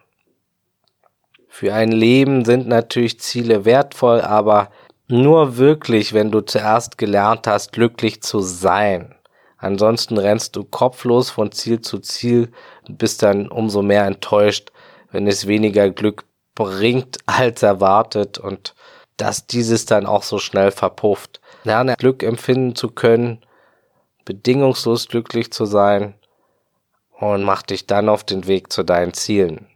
Für 1.49 1.73
ein 1.73 1.93
Leben 1.93 2.45
sind 2.45 2.67
natürlich 2.67 3.21
Ziele 3.21 3.65
wertvoll, 3.65 4.21
aber 4.21 4.71
nur 5.09 5.57
wirklich, 5.57 6.13
wenn 6.13 6.31
du 6.31 6.41
zuerst 6.41 6.99
gelernt 6.99 7.47
hast, 7.47 7.73
glücklich 7.73 8.23
zu 8.23 8.41
sein. 8.41 9.15
Ansonsten 9.59 10.19
rennst 10.19 10.57
du 10.57 10.65
kopflos 10.65 11.31
von 11.31 11.53
Ziel 11.53 11.81
zu 11.81 11.99
Ziel 11.99 12.53
und 12.87 12.99
bist 12.99 13.23
dann 13.23 13.49
umso 13.49 13.83
mehr 13.83 14.05
enttäuscht, 14.05 14.71
wenn 15.11 15.27
es 15.27 15.47
weniger 15.47 15.91
Glück 15.91 16.25
bringt 16.55 17.19
als 17.27 17.63
erwartet 17.63 18.39
und 18.39 18.75
dass 19.17 19.47
dieses 19.47 19.87
dann 19.87 20.07
auch 20.07 20.23
so 20.23 20.39
schnell 20.39 20.71
verpufft. 20.71 21.41
Lerne 21.65 21.97
Glück 21.97 22.23
empfinden 22.23 22.75
zu 22.75 22.91
können, 22.91 23.45
bedingungslos 24.25 25.09
glücklich 25.09 25.53
zu 25.53 25.65
sein 25.65 26.15
und 27.19 27.43
mach 27.43 27.63
dich 27.63 27.87
dann 27.87 28.09
auf 28.09 28.25
den 28.25 28.47
Weg 28.47 28.73
zu 28.73 28.83
deinen 28.83 29.15
Zielen. 29.15 29.69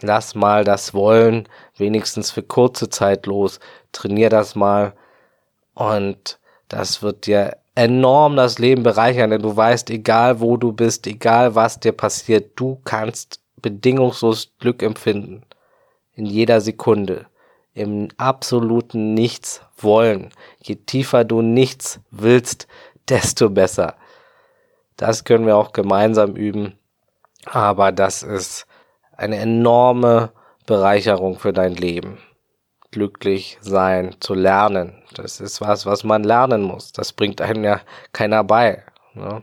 Lass 0.00 0.34
mal 0.34 0.64
das 0.64 0.94
Wollen 0.94 1.48
wenigstens 1.76 2.30
für 2.30 2.42
kurze 2.42 2.88
Zeit 2.88 3.26
los. 3.26 3.58
Trainier 3.92 4.30
das 4.30 4.54
mal 4.54 4.92
und 5.74 6.38
das 6.68 7.02
wird 7.02 7.26
dir 7.26 7.56
enorm 7.74 8.36
das 8.36 8.58
Leben 8.58 8.82
bereichern, 8.82 9.30
denn 9.30 9.42
du 9.42 9.56
weißt, 9.56 9.90
egal 9.90 10.40
wo 10.40 10.56
du 10.56 10.72
bist, 10.72 11.06
egal 11.06 11.54
was 11.54 11.80
dir 11.80 11.92
passiert, 11.92 12.52
du 12.56 12.80
kannst 12.84 13.40
bedingungslos 13.62 14.52
Glück 14.58 14.82
empfinden. 14.82 15.42
In 16.14 16.26
jeder 16.26 16.60
Sekunde. 16.60 17.26
Im 17.74 18.08
absoluten 18.16 19.14
Nichts 19.14 19.62
wollen. 19.76 20.30
Je 20.60 20.74
tiefer 20.74 21.22
du 21.24 21.42
nichts 21.42 22.00
willst, 22.10 22.66
desto 23.08 23.50
besser. 23.50 23.94
Das 24.96 25.22
können 25.22 25.46
wir 25.46 25.56
auch 25.56 25.72
gemeinsam 25.72 26.34
üben. 26.34 26.76
Aber 27.46 27.92
das 27.92 28.24
ist 28.24 28.66
eine 29.18 29.36
enorme 29.36 30.32
Bereicherung 30.64 31.38
für 31.38 31.52
dein 31.52 31.74
Leben. 31.74 32.18
Glücklich 32.90 33.58
sein, 33.60 34.16
zu 34.20 34.32
lernen. 34.32 35.02
Das 35.14 35.40
ist 35.40 35.60
was, 35.60 35.84
was 35.84 36.04
man 36.04 36.24
lernen 36.24 36.62
muss. 36.62 36.92
Das 36.92 37.12
bringt 37.12 37.42
einem 37.42 37.64
ja 37.64 37.80
keiner 38.12 38.44
bei. 38.44 38.82
Ne? 39.12 39.42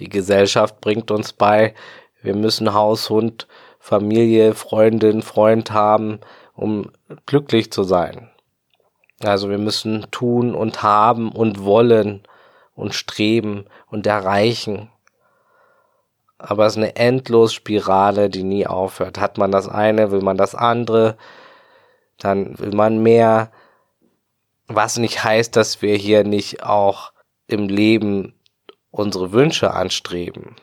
Die 0.00 0.08
Gesellschaft 0.08 0.80
bringt 0.80 1.10
uns 1.10 1.32
bei, 1.32 1.74
wir 2.22 2.34
müssen 2.34 2.72
Haus, 2.72 3.10
Hund, 3.10 3.48
Familie, 3.80 4.54
Freundin, 4.54 5.22
Freund 5.22 5.72
haben, 5.72 6.20
um 6.54 6.90
glücklich 7.26 7.72
zu 7.72 7.82
sein. 7.82 8.30
Also 9.22 9.50
wir 9.50 9.58
müssen 9.58 10.06
tun 10.12 10.54
und 10.54 10.82
haben 10.82 11.32
und 11.32 11.64
wollen 11.64 12.22
und 12.74 12.94
streben 12.94 13.66
und 13.88 14.06
erreichen 14.06 14.90
aber 16.38 16.66
es 16.66 16.74
ist 16.74 16.78
eine 16.78 16.96
endlos 16.96 17.52
Spirale, 17.52 18.30
die 18.30 18.44
nie 18.44 18.66
aufhört. 18.66 19.18
Hat 19.18 19.38
man 19.38 19.50
das 19.50 19.68
eine, 19.68 20.10
will 20.12 20.22
man 20.22 20.36
das 20.36 20.54
andere, 20.54 21.16
dann 22.18 22.58
will 22.58 22.74
man 22.74 23.02
mehr, 23.02 23.50
was 24.68 24.98
nicht 24.98 25.24
heißt, 25.24 25.56
dass 25.56 25.82
wir 25.82 25.96
hier 25.96 26.24
nicht 26.24 26.62
auch 26.62 27.12
im 27.46 27.68
Leben 27.68 28.34
unsere 28.90 29.32
Wünsche 29.32 29.72
anstreben, 29.72 30.56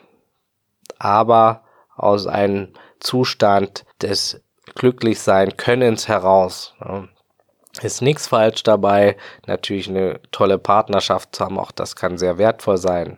aber 0.98 1.63
aus 1.96 2.27
einem 2.27 2.74
Zustand 3.00 3.86
des 4.01 4.41
Glücklichsein 4.75 5.58
Könnens 5.58 6.08
heraus. 6.08 6.74
Ne? 6.79 7.10
Ist 7.82 8.01
nichts 8.01 8.27
falsch 8.27 8.63
dabei, 8.63 9.17
natürlich 9.46 9.89
eine 9.89 10.22
tolle 10.32 10.58
Partnerschaft 10.58 11.36
zu 11.36 11.44
haben, 11.44 11.60
auch 11.60 11.72
das 11.72 11.96
kann 11.96 12.17
sehr 12.17 12.38
wertvoll 12.38 12.77
sein. 12.77 13.17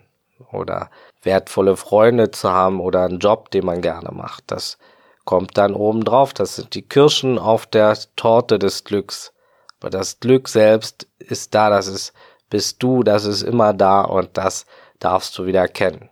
Oder 0.52 0.90
wertvolle 1.28 1.78
Freunde 1.78 2.32
zu 2.32 2.50
haben 2.50 2.80
oder 2.80 3.04
einen 3.04 3.20
Job, 3.20 3.52
den 3.52 3.66
man 3.66 3.82
gerne 3.82 4.10
macht. 4.12 4.46
Das 4.48 4.80
kommt 5.26 5.58
dann 5.58 5.76
oben 5.76 6.04
drauf. 6.04 6.34
Das 6.34 6.56
sind 6.56 6.74
die 6.74 6.82
Kirschen 6.82 7.38
auf 7.38 7.68
der 7.68 7.96
Torte 8.16 8.58
des 8.58 8.84
Glücks. 8.84 9.34
Aber 9.80 9.92
das 9.92 10.20
Glück 10.20 10.48
selbst 10.48 11.08
ist 11.20 11.54
da, 11.54 11.70
das 11.70 11.86
ist, 11.86 12.14
bist 12.50 12.82
du, 12.82 13.04
das 13.04 13.26
ist 13.26 13.44
immer 13.44 13.74
da 13.74 14.02
und 14.02 14.30
das 14.34 14.66
darfst 15.00 15.38
du 15.38 15.46
wieder 15.46 15.68
kennen. 15.68 16.10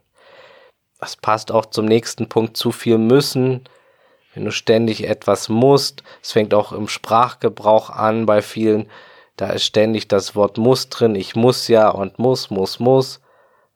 Das 1.00 1.16
passt 1.16 1.52
auch 1.52 1.66
zum 1.66 1.86
nächsten 1.86 2.30
Punkt. 2.30 2.58
Zu 2.58 2.72
viel 2.72 3.00
müssen. 3.00 3.68
Wenn 4.36 4.46
du 4.46 4.52
ständig 4.52 5.08
etwas 5.08 5.50
musst, 5.50 6.04
es 6.22 6.34
fängt 6.34 6.54
auch 6.54 6.74
im 6.74 6.90
Sprachgebrauch 6.90 7.90
an 7.90 8.26
bei 8.26 8.42
vielen, 8.42 8.90
da 9.38 9.48
ist 9.50 9.64
ständig 9.64 10.10
das 10.10 10.36
Wort 10.36 10.58
muss 10.58 10.90
drin. 10.90 11.16
Ich 11.16 11.36
muss 11.36 11.70
ja 11.70 11.90
und 11.90 12.20
muss, 12.20 12.50
muss, 12.50 12.80
muss 12.80 13.22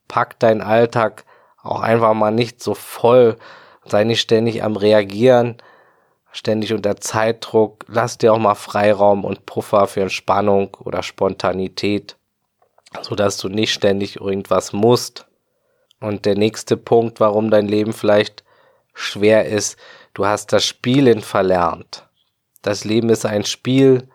pack 0.10 0.38
deinen 0.40 0.62
Alltag 0.62 1.24
auch 1.70 1.82
einfach 1.82 2.14
mal 2.14 2.32
nicht 2.32 2.62
so 2.62 2.74
voll, 2.74 3.38
sei 3.86 4.04
nicht 4.04 4.22
ständig 4.22 4.64
am 4.64 4.76
Reagieren, 4.76 5.58
ständig 6.32 6.74
unter 6.74 6.98
Zeitdruck, 6.98 7.86
lass 7.88 8.18
dir 8.18 8.34
auch 8.34 8.40
mal 8.40 8.56
Freiraum 8.56 9.24
und 9.24 9.46
Puffer 9.46 9.88
für 9.88 10.02
Entspannung 10.02 10.76
oder 10.80 11.04
Spontanität, 11.04 12.18
so 13.02 13.16
dass 13.16 13.38
du 13.38 13.50
nicht 13.50 13.74
ständig 13.74 14.20
irgendwas 14.20 14.74
musst. 14.74 15.26
Und 16.00 16.26
der 16.26 16.36
nächste 16.36 16.78
Punkt, 16.78 17.20
warum 17.20 17.52
dein 17.52 17.68
Leben 17.68 17.94
vielleicht 17.94 18.44
schwer 18.94 19.46
ist, 19.46 19.78
du 20.14 20.26
hast 20.26 20.54
das 20.54 20.66
Spielen 20.66 21.22
verlernt. 21.22 22.08
Das 22.62 22.84
Leben 22.84 23.10
ist 23.10 23.26
ein 23.26 23.46
Spiel 23.46 24.08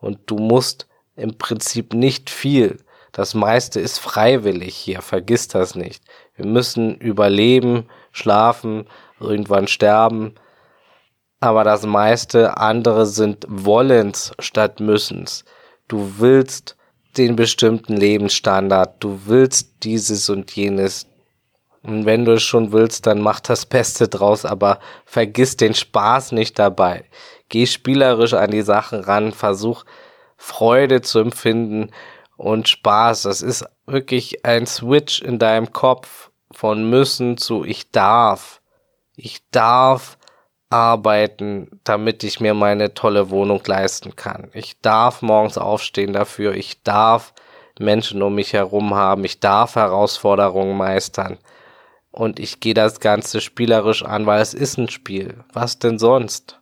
und 0.00 0.20
du 0.26 0.38
musst 0.38 0.86
im 1.16 1.36
Prinzip 1.36 1.94
nicht 1.94 2.30
viel. 2.30 2.78
Das 3.12 3.32
meiste 3.32 3.80
ist 3.80 3.98
freiwillig 3.98 4.76
hier, 4.76 5.00
vergiss 5.00 5.48
das 5.48 5.74
nicht. 5.74 6.04
Wir 6.36 6.46
müssen 6.46 6.96
überleben, 6.96 7.88
schlafen, 8.12 8.86
irgendwann 9.20 9.66
sterben. 9.66 10.34
Aber 11.40 11.64
das 11.64 11.84
meiste 11.84 12.56
andere 12.56 13.06
sind 13.06 13.46
Wollens 13.48 14.32
statt 14.38 14.80
Müssens. 14.80 15.44
Du 15.88 16.18
willst 16.18 16.76
den 17.16 17.36
bestimmten 17.36 17.96
Lebensstandard, 17.96 18.96
du 19.02 19.20
willst 19.26 19.84
dieses 19.84 20.28
und 20.28 20.50
jenes. 20.52 21.06
Und 21.82 22.04
wenn 22.04 22.24
du 22.24 22.32
es 22.32 22.42
schon 22.42 22.72
willst, 22.72 23.06
dann 23.06 23.20
mach 23.20 23.40
das 23.40 23.64
Beste 23.64 24.08
draus, 24.08 24.44
aber 24.44 24.80
vergiss 25.04 25.56
den 25.56 25.74
Spaß 25.74 26.32
nicht 26.32 26.58
dabei. 26.58 27.04
Geh 27.48 27.64
spielerisch 27.66 28.34
an 28.34 28.50
die 28.50 28.62
Sachen 28.62 29.00
ran, 29.00 29.32
versuch 29.32 29.84
Freude 30.36 31.00
zu 31.00 31.20
empfinden 31.20 31.92
und 32.36 32.68
Spaß. 32.68 33.22
Das 33.22 33.40
ist 33.40 33.64
wirklich 33.86 34.44
ein 34.44 34.66
Switch 34.66 35.22
in 35.22 35.38
deinem 35.38 35.72
Kopf 35.72 36.30
von 36.50 36.88
müssen 36.88 37.36
zu 37.36 37.64
ich 37.64 37.90
darf. 37.90 38.60
Ich 39.16 39.40
darf 39.50 40.18
arbeiten, 40.70 41.80
damit 41.84 42.24
ich 42.24 42.40
mir 42.40 42.54
meine 42.54 42.94
tolle 42.94 43.30
Wohnung 43.30 43.62
leisten 43.64 44.16
kann. 44.16 44.50
Ich 44.52 44.80
darf 44.80 45.22
morgens 45.22 45.58
aufstehen 45.58 46.12
dafür. 46.12 46.54
Ich 46.54 46.82
darf 46.82 47.32
Menschen 47.78 48.22
um 48.22 48.34
mich 48.34 48.52
herum 48.52 48.94
haben. 48.94 49.24
Ich 49.24 49.40
darf 49.40 49.76
Herausforderungen 49.76 50.76
meistern. 50.76 51.38
Und 52.10 52.40
ich 52.40 52.60
gehe 52.60 52.74
das 52.74 53.00
Ganze 53.00 53.40
spielerisch 53.40 54.02
an, 54.02 54.26
weil 54.26 54.40
es 54.40 54.54
ist 54.54 54.78
ein 54.78 54.88
Spiel. 54.88 55.44
Was 55.52 55.78
denn 55.78 55.98
sonst? 55.98 56.60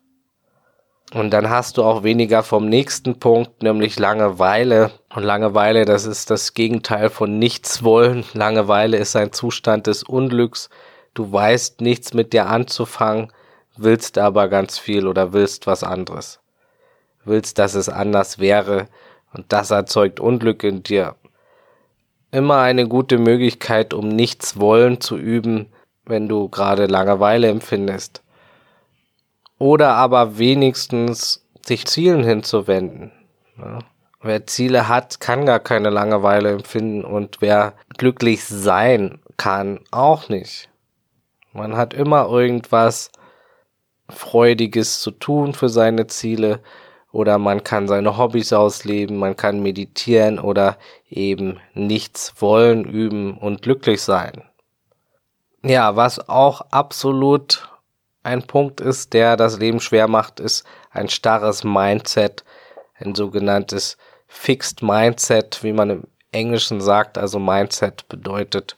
Und 1.12 1.30
dann 1.30 1.50
hast 1.50 1.76
du 1.76 1.84
auch 1.84 2.02
weniger 2.02 2.42
vom 2.42 2.68
nächsten 2.68 3.20
Punkt, 3.20 3.62
nämlich 3.62 3.98
Langeweile. 3.98 4.90
Und 5.14 5.22
Langeweile, 5.22 5.84
das 5.84 6.06
ist 6.06 6.30
das 6.30 6.54
Gegenteil 6.54 7.10
von 7.10 7.38
nichts 7.38 7.84
wollen. 7.84 8.24
Langeweile 8.32 8.96
ist 8.96 9.14
ein 9.14 9.32
Zustand 9.32 9.86
des 9.86 10.02
Unglücks. 10.02 10.70
Du 11.12 11.30
weißt 11.30 11.80
nichts 11.82 12.14
mit 12.14 12.32
dir 12.32 12.46
anzufangen, 12.46 13.32
willst 13.76 14.18
aber 14.18 14.48
ganz 14.48 14.78
viel 14.78 15.06
oder 15.06 15.32
willst 15.32 15.66
was 15.66 15.84
anderes. 15.84 16.40
Willst, 17.24 17.58
dass 17.58 17.74
es 17.74 17.88
anders 17.88 18.38
wäre. 18.38 18.88
Und 19.32 19.52
das 19.52 19.70
erzeugt 19.70 20.20
Unglück 20.20 20.64
in 20.64 20.82
dir. 20.82 21.16
Immer 22.32 22.58
eine 22.58 22.88
gute 22.88 23.18
Möglichkeit, 23.18 23.94
um 23.94 24.08
nichts 24.08 24.58
wollen 24.58 25.00
zu 25.00 25.16
üben, 25.16 25.66
wenn 26.04 26.28
du 26.28 26.48
gerade 26.48 26.86
Langeweile 26.86 27.48
empfindest 27.48 28.23
oder 29.64 29.94
aber 29.94 30.36
wenigstens 30.36 31.42
sich 31.64 31.86
Zielen 31.86 32.22
hinzuwenden. 32.22 33.12
Ja. 33.56 33.78
Wer 34.20 34.46
Ziele 34.46 34.88
hat, 34.88 35.20
kann 35.20 35.46
gar 35.46 35.58
keine 35.58 35.88
Langeweile 35.88 36.50
empfinden 36.50 37.02
und 37.02 37.38
wer 37.40 37.72
glücklich 37.96 38.44
sein 38.44 39.22
kann, 39.38 39.80
auch 39.90 40.28
nicht. 40.28 40.68
Man 41.54 41.78
hat 41.78 41.94
immer 41.94 42.28
irgendwas 42.28 43.10
Freudiges 44.10 45.00
zu 45.00 45.10
tun 45.12 45.54
für 45.54 45.70
seine 45.70 46.08
Ziele 46.08 46.60
oder 47.10 47.38
man 47.38 47.64
kann 47.64 47.88
seine 47.88 48.18
Hobbys 48.18 48.52
ausleben, 48.52 49.16
man 49.16 49.34
kann 49.34 49.62
meditieren 49.62 50.38
oder 50.38 50.76
eben 51.08 51.58
nichts 51.72 52.34
wollen, 52.36 52.84
üben 52.84 53.38
und 53.38 53.62
glücklich 53.62 54.02
sein. 54.02 54.42
Ja, 55.62 55.96
was 55.96 56.28
auch 56.28 56.60
absolut 56.70 57.66
ein 58.24 58.42
Punkt 58.42 58.80
ist, 58.80 59.12
der 59.12 59.36
das 59.36 59.58
Leben 59.58 59.80
schwer 59.80 60.08
macht, 60.08 60.40
ist 60.40 60.64
ein 60.90 61.08
starres 61.08 61.62
Mindset, 61.62 62.44
ein 62.96 63.14
sogenanntes 63.14 63.96
Fixed 64.26 64.82
Mindset, 64.82 65.62
wie 65.62 65.72
man 65.72 65.90
im 65.90 66.02
Englischen 66.32 66.80
sagt. 66.80 67.18
Also 67.18 67.38
Mindset 67.38 68.08
bedeutet 68.08 68.76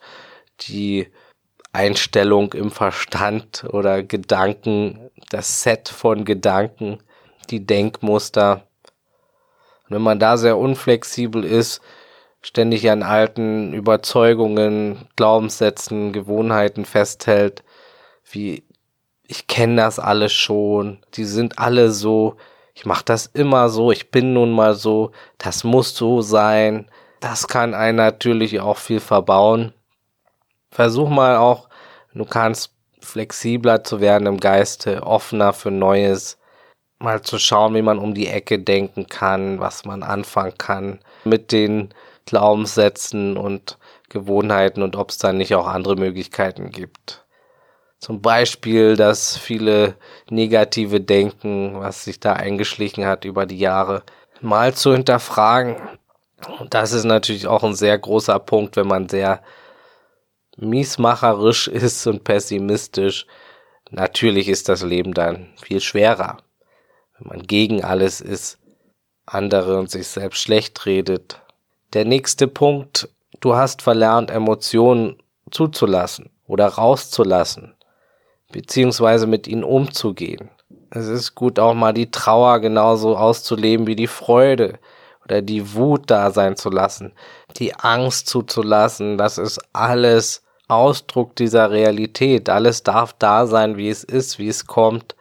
die 0.63 1.09
Einstellung 1.73 2.53
im 2.55 2.71
Verstand 2.71 3.65
oder 3.69 4.03
Gedanken, 4.03 5.11
das 5.31 5.63
Set 5.63 5.89
von 5.89 6.25
Gedanken, 6.25 6.99
die 7.51 7.65
Denkmuster. 7.65 8.67
Und 9.85 9.97
wenn 9.97 10.03
man 10.03 10.19
da 10.19 10.37
sehr 10.37 10.59
unflexibel 10.59 11.45
ist, 11.45 11.81
ständig 12.43 12.91
an 12.91 13.03
alten 13.03 13.73
Überzeugungen, 13.73 15.09
Glaubenssätzen, 15.17 16.13
Gewohnheiten 16.13 16.85
festhält, 16.85 17.63
wie 18.31 18.65
ich 19.29 19.47
kenne 19.47 19.77
das 19.77 19.99
alles 19.99 20.33
schon, 20.33 20.99
die 21.15 21.25
sind 21.25 21.59
alle 21.59 21.91
so, 21.91 22.37
ich 22.75 22.85
mache 22.85 23.05
das 23.05 23.27
immer 23.27 23.69
so, 23.69 23.91
ich 23.91 24.11
bin 24.11 24.33
nun 24.33 24.51
mal 24.53 24.75
so, 24.75 25.13
das 25.39 25.65
muss 25.65 25.97
so 25.97 26.21
sein. 26.21 26.91
Das 27.21 27.49
kann 27.49 27.75
einen 27.75 27.97
natürlich 27.97 28.61
auch 28.61 28.77
viel 28.77 29.01
verbauen. 29.01 29.73
Versuch 30.71 31.09
mal 31.09 31.37
auch, 31.37 31.69
du 32.13 32.25
kannst 32.27 32.73
flexibler 33.01 33.83
zu 33.83 34.01
werden 34.01 34.27
im 34.27 34.39
Geiste, 34.39 35.03
offener 35.03 35.53
für 35.53 35.71
Neues, 35.71 36.39
mal 36.99 37.23
zu 37.23 37.39
schauen, 37.39 37.75
wie 37.75 37.83
man 37.83 37.99
um 37.99 38.15
die 38.15 38.29
Ecke 38.29 38.59
denken 38.59 39.07
kann, 39.07 39.61
was 39.61 39.85
man 39.85 40.03
anfangen 40.03 40.59
kann 40.59 41.01
mit 41.25 41.53
den 41.53 41.95
Glaubenssätzen 42.27 43.37
und 43.37 43.79
Gewohnheiten 44.09 44.83
und 44.83 44.97
ob 44.97 45.11
es 45.11 45.19
da 45.19 45.33
nicht 45.33 45.55
auch 45.55 45.67
andere 45.67 45.97
Möglichkeiten 45.97 46.71
gibt. 46.71 47.26
Zum 47.99 48.21
Beispiel, 48.21 48.97
dass 48.97 49.37
viele 49.37 49.97
negative 50.29 51.01
Denken, 51.01 51.81
was 51.81 52.05
sich 52.05 52.21
da 52.21 52.35
eingeschlichen 52.35 53.07
hat 53.07 53.25
über 53.25 53.47
die 53.47 53.59
Jahre, 53.59 54.03
mal 54.41 54.75
zu 54.75 54.93
hinterfragen. 54.93 55.77
Und 56.61 56.75
das 56.75 56.93
ist 56.93 57.05
natürlich 57.05 57.47
auch 57.47 57.65
ein 57.65 57.75
sehr 57.75 57.99
großer 57.99 58.39
Punkt, 58.39 58.77
wenn 58.77 58.87
man 58.87 59.09
sehr 59.09 59.43
miesmacherisch 60.57 61.69
ist 61.69 62.07
und 62.07 62.25
pessimistisch. 62.25 63.27
Natürlich 63.91 64.49
ist 64.49 64.69
das 64.69 64.83
Leben 64.83 65.15
dann 65.15 65.55
viel 65.61 65.81
schwerer. 65.81 66.39
Wenn 67.19 67.29
man 67.29 67.43
gegen 67.47 67.83
alles 67.83 68.21
ist, 68.21 68.59
andere 69.25 69.79
und 69.79 69.91
sich 69.91 70.07
selbst 70.07 70.41
schlecht 70.43 70.85
redet. 70.87 71.41
Der 71.95 72.05
nächste 72.05 72.47
Punkt, 72.47 73.09
du 73.41 73.57
hast 73.57 73.81
verlernt, 73.81 74.31
Emotionen 74.31 75.17
zuzulassen 75.51 76.31
oder 76.47 76.67
rauszulassen 76.67 77.76
beziehungsweise 78.53 79.27
mit 79.27 79.47
ihnen 79.47 79.65
umzugehen. 79.65 80.51
Es 80.91 81.09
ist 81.09 81.35
gut, 81.35 81.59
auch 81.59 81.75
mal 81.75 81.93
die 81.93 82.11
Trauer 82.11 82.61
genauso 82.61 83.17
auszuleben 83.17 83.87
wie 83.87 83.97
die 83.97 84.07
Freude 84.07 84.79
oder 85.25 85.43
die 85.43 85.75
Wut 85.75 86.11
da 86.11 86.31
sein 86.31 86.57
zu 86.57 86.71
lassen, 86.71 87.13
die 87.57 87.75
Angst 87.75 88.29
zuzulassen. 88.29 89.19
Das 89.19 89.39
ist 89.39 89.61
alles 89.73 90.43
Ausdruck 90.69 91.37
dieser 91.37 91.71
Realität. 91.71 92.49
Alles 92.49 92.83
darf 92.83 93.13
da 93.19 93.47
sein, 93.47 93.77
wie 93.77 93.89
es 93.89 94.05
ist, 94.05 94.39
wie 94.39 94.49
es 94.49 94.67
kommt. 94.67 95.17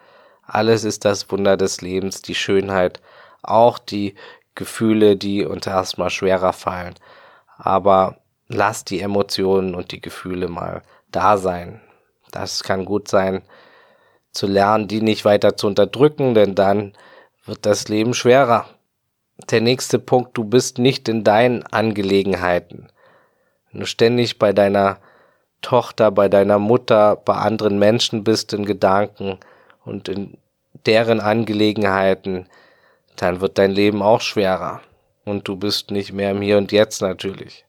Alles 0.45 0.83
ist 0.83 1.05
das 1.05 1.29
Wunder 1.31 1.57
des 1.57 1.81
Lebens, 1.81 2.21
die 2.21 2.35
Schönheit, 2.35 3.01
auch 3.41 3.79
die 3.79 4.15
Gefühle, 4.53 5.17
die 5.17 5.43
uns 5.45 5.67
erstmal 5.67 6.09
schwerer 6.09 6.53
fallen. 6.53 6.95
Aber 7.57 8.17
lass 8.47 8.85
die 8.85 9.01
Emotionen 9.01 9.75
und 9.75 9.91
die 9.91 10.01
Gefühle 10.01 10.47
mal 10.47 10.83
da 11.11 11.37
sein. 11.37 11.81
Das 12.31 12.63
kann 12.63 12.85
gut 12.85 13.07
sein, 13.07 13.43
zu 14.35 14.47
lernen, 14.47 14.87
die 14.87 15.01
nicht 15.01 15.25
weiter 15.25 15.55
zu 15.57 15.67
unterdrücken, 15.67 16.33
denn 16.35 16.55
dann 16.55 16.93
wird 17.45 17.65
das 17.65 17.87
Leben 17.87 18.13
schwerer. 18.13 18.67
Der 19.49 19.61
nächste 19.61 19.99
Punkt, 19.99 20.37
du 20.37 20.43
bist 20.43 20.77
nicht 20.77 21.09
in 21.09 21.23
deinen 21.23 21.63
Angelegenheiten. 21.63 22.87
Wenn 23.71 23.81
du 23.81 23.85
ständig 23.85 24.39
bei 24.39 24.53
deiner 24.53 24.97
Tochter, 25.61 26.11
bei 26.11 26.29
deiner 26.29 26.59
Mutter, 26.59 27.15
bei 27.15 27.35
anderen 27.35 27.79
Menschen 27.79 28.23
bist 28.23 28.53
in 28.53 28.65
Gedanken 28.65 29.39
und 29.83 30.09
in 30.09 30.37
deren 30.85 31.19
Angelegenheiten, 31.19 32.47
dann 33.15 33.41
wird 33.41 33.57
dein 33.57 33.71
Leben 33.71 34.01
auch 34.01 34.21
schwerer. 34.21 34.81
Und 35.23 35.47
du 35.47 35.55
bist 35.55 35.91
nicht 35.91 36.13
mehr 36.13 36.31
im 36.31 36.41
Hier 36.41 36.57
und 36.57 36.71
Jetzt 36.71 37.01
natürlich. 37.01 37.65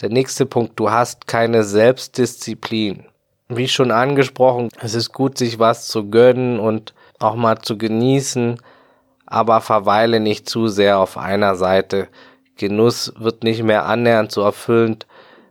Der 0.00 0.08
nächste 0.08 0.46
Punkt, 0.46 0.78
du 0.80 0.90
hast 0.90 1.26
keine 1.26 1.62
Selbstdisziplin 1.62 3.06
wie 3.48 3.68
schon 3.68 3.90
angesprochen, 3.90 4.68
es 4.80 4.94
ist 4.94 5.12
gut, 5.12 5.38
sich 5.38 5.58
was 5.58 5.88
zu 5.88 6.10
gönnen 6.10 6.58
und 6.58 6.94
auch 7.18 7.34
mal 7.34 7.58
zu 7.58 7.78
genießen, 7.78 8.60
aber 9.26 9.60
verweile 9.60 10.20
nicht 10.20 10.48
zu 10.48 10.68
sehr 10.68 10.98
auf 10.98 11.16
einer 11.16 11.54
Seite. 11.54 12.08
Genuss 12.56 13.12
wird 13.16 13.44
nicht 13.44 13.62
mehr 13.62 13.86
annähernd 13.86 14.32
so 14.32 14.42
erfüllend, 14.42 15.06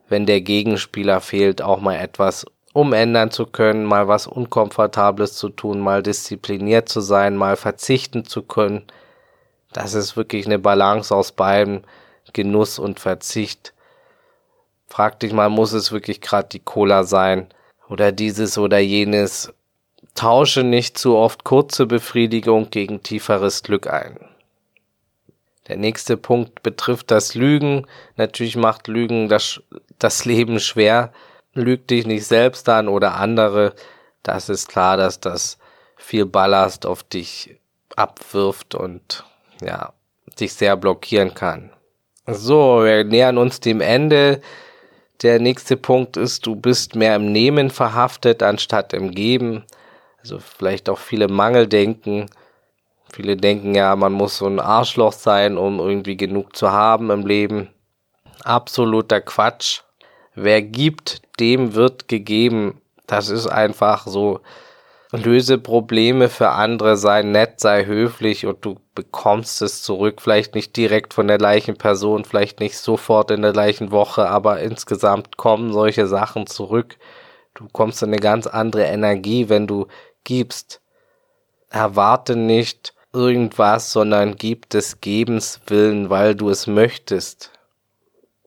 wenn 0.07 0.25
der 0.25 0.41
Gegenspieler 0.41 1.21
fehlt, 1.21 1.61
auch 1.61 1.79
mal 1.79 1.95
etwas 1.95 2.45
umändern 2.73 3.31
zu 3.31 3.45
können, 3.45 3.85
mal 3.85 4.07
was 4.07 4.27
Unkomfortables 4.27 5.33
zu 5.33 5.49
tun, 5.49 5.79
mal 5.79 6.03
diszipliniert 6.03 6.89
zu 6.89 7.01
sein, 7.01 7.35
mal 7.35 7.55
verzichten 7.55 8.25
zu 8.25 8.43
können. 8.43 8.83
Das 9.73 9.93
ist 9.93 10.15
wirklich 10.15 10.45
eine 10.45 10.59
Balance 10.59 11.13
aus 11.15 11.31
beidem, 11.31 11.81
Genuss 12.33 12.79
und 12.79 12.99
Verzicht. 12.99 13.73
Frag 14.87 15.19
dich 15.19 15.33
mal, 15.33 15.49
muss 15.49 15.73
es 15.73 15.91
wirklich 15.91 16.21
gerade 16.21 16.49
die 16.49 16.59
Cola 16.59 17.03
sein? 17.03 17.47
Oder 17.91 18.11
dieses 18.11 18.57
oder 18.57 18.79
jenes. 18.79 19.53
Tausche 20.15 20.63
nicht 20.63 20.97
zu 20.97 21.15
oft 21.15 21.43
kurze 21.43 21.85
Befriedigung 21.85 22.69
gegen 22.69 23.03
tieferes 23.03 23.63
Glück 23.63 23.87
ein. 23.87 24.19
Der 25.67 25.77
nächste 25.77 26.17
Punkt 26.17 26.63
betrifft 26.63 27.11
das 27.11 27.35
Lügen. 27.35 27.85
Natürlich 28.17 28.55
macht 28.55 28.87
Lügen 28.87 29.29
das, 29.29 29.61
das 29.99 30.25
Leben 30.25 30.59
schwer. 30.59 31.13
Lüg 31.53 31.87
dich 31.87 32.05
nicht 32.05 32.25
selbst 32.25 32.67
an 32.67 32.87
oder 32.87 33.15
andere. 33.15 33.73
Das 34.23 34.49
ist 34.49 34.67
klar, 34.67 34.97
dass 34.97 35.19
das 35.19 35.57
viel 35.97 36.25
Ballast 36.25 36.85
auf 36.85 37.03
dich 37.03 37.57
abwirft 37.95 38.73
und 38.73 39.23
ja, 39.61 39.93
dich 40.39 40.53
sehr 40.53 40.75
blockieren 40.75 41.33
kann. 41.33 41.71
So, 42.25 42.83
wir 42.83 43.03
nähern 43.03 43.37
uns 43.37 43.59
dem 43.59 43.81
Ende 43.81 44.41
der 45.23 45.39
nächste 45.39 45.77
Punkt 45.77 46.17
ist, 46.17 46.45
du 46.45 46.55
bist 46.55 46.95
mehr 46.95 47.15
im 47.15 47.31
Nehmen 47.31 47.69
verhaftet 47.69 48.41
anstatt 48.41 48.93
im 48.93 49.11
Geben. 49.11 49.63
Also 50.19 50.39
vielleicht 50.39 50.89
auch 50.89 50.97
viele 50.97 51.27
Mangeldenken. 51.27 52.29
Viele 53.13 53.37
denken 53.37 53.75
ja, 53.75 53.95
man 53.95 54.13
muss 54.13 54.37
so 54.37 54.47
ein 54.47 54.59
Arschloch 54.59 55.13
sein, 55.13 55.57
um 55.57 55.79
irgendwie 55.79 56.17
genug 56.17 56.55
zu 56.55 56.71
haben 56.71 57.11
im 57.11 57.25
Leben. 57.25 57.69
Absoluter 58.43 59.21
Quatsch. 59.21 59.81
Wer 60.33 60.61
gibt, 60.61 61.21
dem 61.39 61.75
wird 61.75 62.07
gegeben. 62.07 62.81
Das 63.05 63.29
ist 63.29 63.47
einfach 63.47 64.07
so. 64.07 64.39
Löse 65.11 65.57
Probleme 65.57 66.29
für 66.29 66.49
andere, 66.49 66.95
sei 66.95 67.21
nett, 67.21 67.59
sei 67.59 67.85
höflich 67.85 68.45
und 68.45 68.63
du 68.63 68.77
bekommst 68.95 69.61
es 69.61 69.83
zurück. 69.83 70.21
Vielleicht 70.21 70.55
nicht 70.55 70.75
direkt 70.77 71.13
von 71.13 71.27
der 71.27 71.37
gleichen 71.37 71.75
Person, 71.75 72.23
vielleicht 72.23 72.59
nicht 72.59 72.77
sofort 72.77 73.31
in 73.31 73.41
der 73.41 73.51
gleichen 73.51 73.91
Woche, 73.91 74.29
aber 74.29 74.61
insgesamt 74.61 75.37
kommen 75.37 75.73
solche 75.73 76.07
Sachen 76.07 76.47
zurück. 76.47 76.97
Du 77.53 77.67
kommst 77.71 78.01
in 78.01 78.09
eine 78.09 78.19
ganz 78.19 78.47
andere 78.47 78.83
Energie, 78.85 79.49
wenn 79.49 79.67
du 79.67 79.87
gibst. 80.23 80.81
Erwarte 81.69 82.35
nicht 82.35 82.93
irgendwas, 83.13 83.91
sondern 83.91 84.35
gib 84.35 84.69
des 84.69 85.01
Gebens 85.01 85.59
willen, 85.67 86.09
weil 86.09 86.35
du 86.35 86.49
es 86.49 86.67
möchtest. 86.67 87.51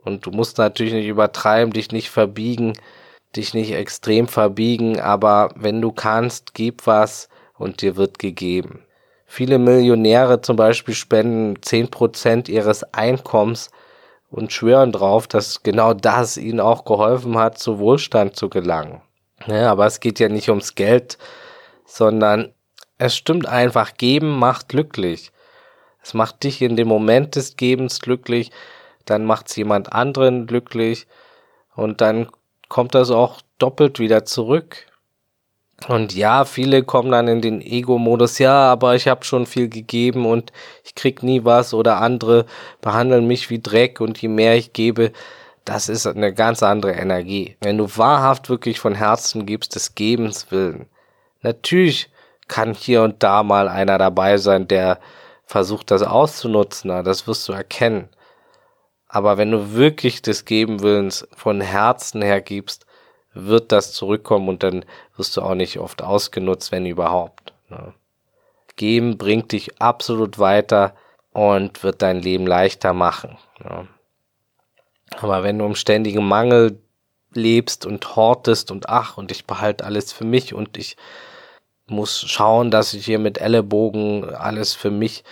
Und 0.03 0.27
du 0.27 0.31
musst 0.31 0.59
natürlich 0.59 0.93
nicht 0.95 1.09
übertreiben, 1.09 1.73
dich 1.73 1.91
nicht 1.91 2.11
verbiegen, 2.11 2.75
dich 3.37 3.55
nicht 3.55 3.73
extrem 3.73 4.29
verbiegen, 4.29 5.01
aber 5.01 5.51
wenn 5.57 5.81
du 5.81 5.93
kannst, 5.93 6.55
gib 6.55 6.87
was 6.87 7.29
und 7.57 7.83
dir 7.83 7.97
wird 7.97 8.19
gegeben. 8.19 8.85
Viele 9.27 9.59
Millionäre 9.59 10.41
zum 10.41 10.57
Beispiel 10.57 10.95
spenden 10.95 11.61
zehn 11.63 11.91
Prozent 11.91 12.49
ihres 12.49 12.85
Einkommens 12.95 13.71
und 14.31 14.53
schwören 14.53 14.93
drauf, 14.93 15.27
dass 15.27 15.63
genau 15.63 15.95
das 15.95 16.37
ihnen 16.37 16.61
auch 16.61 16.85
geholfen 16.85 17.39
hat, 17.39 17.59
zu 17.59 17.79
Wohlstand 17.79 18.37
zu 18.37 18.49
gelangen. 18.49 19.01
Ja, 19.47 19.71
aber 19.71 19.87
es 19.87 20.01
geht 20.01 20.21
ja 20.21 20.29
nicht 20.29 20.49
ums 20.49 20.75
Geld, 20.75 21.19
sondern 21.85 22.53
es 22.99 23.17
stimmt 23.17 23.47
einfach, 23.47 23.97
geben 23.97 24.39
macht 24.39 24.69
glücklich. 24.69 25.33
Es 26.03 26.15
macht 26.15 26.45
dich 26.45 26.63
in 26.63 26.77
dem 26.77 26.89
Moment 26.89 27.37
des 27.37 27.57
Gebens 27.57 28.01
glücklich, 28.01 28.51
dann 29.05 29.25
macht 29.25 29.49
es 29.49 29.57
jemand 29.57 29.93
anderen 29.93 30.47
glücklich 30.47 31.07
und 31.75 32.01
dann 32.01 32.29
kommt 32.69 32.95
das 32.95 33.11
auch 33.11 33.41
doppelt 33.59 33.99
wieder 33.99 34.25
zurück. 34.25 34.87
Und 35.89 36.15
ja, 36.15 36.45
viele 36.45 36.83
kommen 36.83 37.11
dann 37.11 37.29
in 37.29 37.43
den 37.43 37.61
Ego-Modus, 37.61 38.39
ja, 38.39 38.71
aber 38.71 38.95
ich 38.95 39.07
habe 39.09 39.25
schon 39.25 39.45
viel 39.45 39.69
gegeben 39.69 40.25
und 40.25 40.53
ich 40.85 40.95
krieg 40.95 41.23
nie 41.23 41.45
was 41.45 41.75
oder 41.75 42.01
andere 42.01 42.47
behandeln 42.81 43.27
mich 43.27 43.51
wie 43.51 43.61
Dreck 43.61 44.01
und 44.01 44.21
je 44.23 44.29
mehr 44.29 44.57
ich 44.57 44.73
gebe, 44.73 45.13
das 45.65 45.89
ist 45.89 46.07
eine 46.07 46.33
ganz 46.33 46.63
andere 46.63 46.93
Energie. 46.93 47.57
Wenn 47.61 47.79
du 47.79 47.89
wahrhaft 47.97 48.49
wirklich 48.49 48.81
von 48.81 48.95
Herzen 48.95 49.47
gibst, 49.47 49.75
des 49.75 49.95
Gebens 49.95 50.51
willen. 50.51 50.87
Natürlich 51.43 52.11
kann 52.49 52.75
hier 52.75 53.03
und 53.03 53.23
da 53.23 53.43
mal 53.43 53.69
einer 53.69 53.99
dabei 53.99 54.39
sein, 54.39 54.69
der 54.69 54.99
versucht, 55.45 55.91
das 55.91 56.03
auszunutzen, 56.03 56.91
das 57.05 57.27
wirst 57.27 57.49
du 57.49 57.53
erkennen. 57.53 58.09
Aber 59.15 59.39
wenn 59.39 59.53
du 59.53 59.75
wirklich 59.75 60.23
des 60.23 60.45
Gebenwillens 60.45 61.29
von 61.37 61.61
Herzen 61.61 62.21
her 62.21 62.41
gibst, 62.41 62.85
wird 63.33 63.71
das 63.71 63.93
zurückkommen 63.93 64.49
und 64.49 64.65
dann 64.65 64.85
wirst 65.17 65.37
du 65.37 65.43
auch 65.43 65.55
nicht 65.55 65.79
oft 65.79 66.03
ausgenutzt, 66.03 66.73
wenn 66.73 66.85
überhaupt. 66.85 67.53
Ne? 67.69 67.95
Geben 68.75 69.17
bringt 69.17 69.53
dich 69.53 69.81
absolut 69.81 70.41
weiter 70.41 70.97
und 71.31 71.85
wird 71.85 72.03
dein 72.03 72.19
Leben 72.23 72.45
leichter 72.45 72.93
machen. 72.93 73.39
Ne? 73.63 73.87
Aber 75.21 75.45
wenn 75.45 75.61
du 75.61 75.65
im 75.65 75.77
ständigen 75.77 76.27
Mangel 76.27 76.81
lebst 77.35 77.87
und 77.87 78.17
hortest 78.17 78.73
und 78.73 78.89
ach, 78.89 79.17
und 79.17 79.31
ich 79.31 79.45
behalte 79.45 79.85
alles 79.85 80.13
für 80.13 80.25
mich 80.25 80.55
und 80.55 80.77
ich 80.77 80.97
muss 81.87 82.19
schauen, 82.19 82.73
dass 82.73 82.93
ich 82.95 83.05
hier 83.05 83.21
mit 83.21 83.39
Ellenbogen 83.39 84.35
alles 84.35 84.75
für 84.75 84.91
mich 84.91 85.23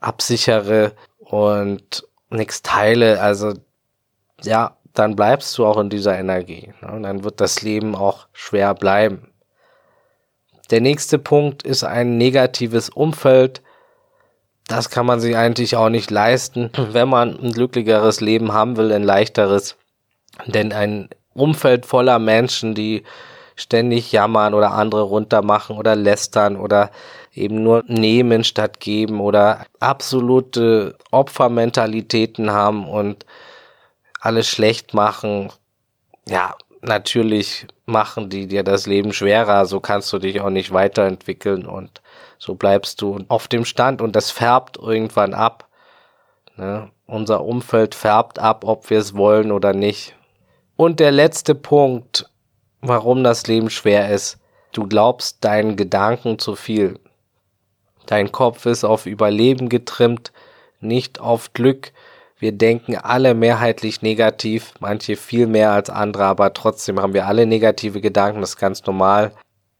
absichere 0.00 0.92
und 1.18 2.04
nichts 2.32 2.62
teile, 2.62 3.20
also 3.20 3.54
ja, 4.42 4.76
dann 4.94 5.16
bleibst 5.16 5.56
du 5.56 5.64
auch 5.64 5.78
in 5.78 5.90
dieser 5.90 6.18
Energie. 6.18 6.72
Ne? 6.82 6.92
Und 6.92 7.02
dann 7.04 7.24
wird 7.24 7.40
das 7.40 7.62
Leben 7.62 7.94
auch 7.94 8.26
schwer 8.32 8.74
bleiben. 8.74 9.32
Der 10.70 10.80
nächste 10.80 11.18
Punkt 11.18 11.62
ist 11.62 11.84
ein 11.84 12.18
negatives 12.18 12.88
Umfeld. 12.88 13.62
Das 14.68 14.90
kann 14.90 15.06
man 15.06 15.20
sich 15.20 15.36
eigentlich 15.36 15.76
auch 15.76 15.88
nicht 15.88 16.10
leisten, 16.10 16.70
wenn 16.92 17.08
man 17.08 17.38
ein 17.38 17.52
glücklicheres 17.52 18.20
Leben 18.20 18.52
haben 18.52 18.76
will, 18.76 18.92
ein 18.92 19.02
leichteres. 19.02 19.76
Denn 20.46 20.72
ein 20.72 21.08
Umfeld 21.34 21.86
voller 21.86 22.18
Menschen, 22.18 22.74
die 22.74 23.04
ständig 23.54 24.12
jammern 24.12 24.54
oder 24.54 24.72
andere 24.72 25.02
runtermachen 25.02 25.76
oder 25.76 25.94
lästern 25.94 26.56
oder 26.56 26.90
eben 27.34 27.62
nur 27.62 27.84
nehmen 27.86 28.44
statt 28.44 28.80
geben 28.80 29.20
oder 29.20 29.66
absolute 29.80 30.96
Opfermentalitäten 31.10 32.50
haben 32.52 32.88
und 32.88 33.24
alles 34.20 34.48
schlecht 34.48 34.94
machen. 34.94 35.50
Ja, 36.28 36.54
natürlich 36.82 37.66
machen 37.86 38.28
die 38.28 38.46
dir 38.46 38.62
das 38.62 38.86
Leben 38.86 39.12
schwerer, 39.12 39.66
so 39.66 39.80
kannst 39.80 40.12
du 40.12 40.18
dich 40.18 40.40
auch 40.40 40.50
nicht 40.50 40.72
weiterentwickeln 40.72 41.66
und 41.66 42.02
so 42.38 42.54
bleibst 42.54 43.00
du 43.00 43.20
auf 43.28 43.48
dem 43.48 43.64
Stand 43.64 44.02
und 44.02 44.16
das 44.16 44.30
färbt 44.30 44.76
irgendwann 44.76 45.32
ab. 45.34 45.68
Ne? 46.56 46.90
Unser 47.06 47.44
Umfeld 47.44 47.94
färbt 47.94 48.38
ab, 48.38 48.64
ob 48.66 48.90
wir 48.90 48.98
es 48.98 49.14
wollen 49.14 49.52
oder 49.52 49.72
nicht. 49.72 50.14
Und 50.76 51.00
der 51.00 51.12
letzte 51.12 51.54
Punkt, 51.54 52.28
warum 52.80 53.22
das 53.22 53.46
Leben 53.46 53.70
schwer 53.70 54.10
ist. 54.10 54.38
Du 54.72 54.88
glaubst 54.88 55.44
deinen 55.44 55.76
Gedanken 55.76 56.38
zu 56.38 56.56
viel. 56.56 56.98
Dein 58.06 58.32
Kopf 58.32 58.66
ist 58.66 58.84
auf 58.84 59.06
Überleben 59.06 59.68
getrimmt, 59.68 60.32
nicht 60.80 61.20
auf 61.20 61.52
Glück. 61.52 61.92
Wir 62.38 62.52
denken 62.52 62.96
alle 62.96 63.34
mehrheitlich 63.34 64.02
negativ, 64.02 64.74
manche 64.80 65.16
viel 65.16 65.46
mehr 65.46 65.70
als 65.72 65.90
andere, 65.90 66.24
aber 66.24 66.52
trotzdem 66.52 67.00
haben 67.00 67.14
wir 67.14 67.26
alle 67.26 67.46
negative 67.46 68.00
Gedanken, 68.00 68.40
das 68.40 68.50
ist 68.50 68.56
ganz 68.56 68.84
normal. 68.84 69.32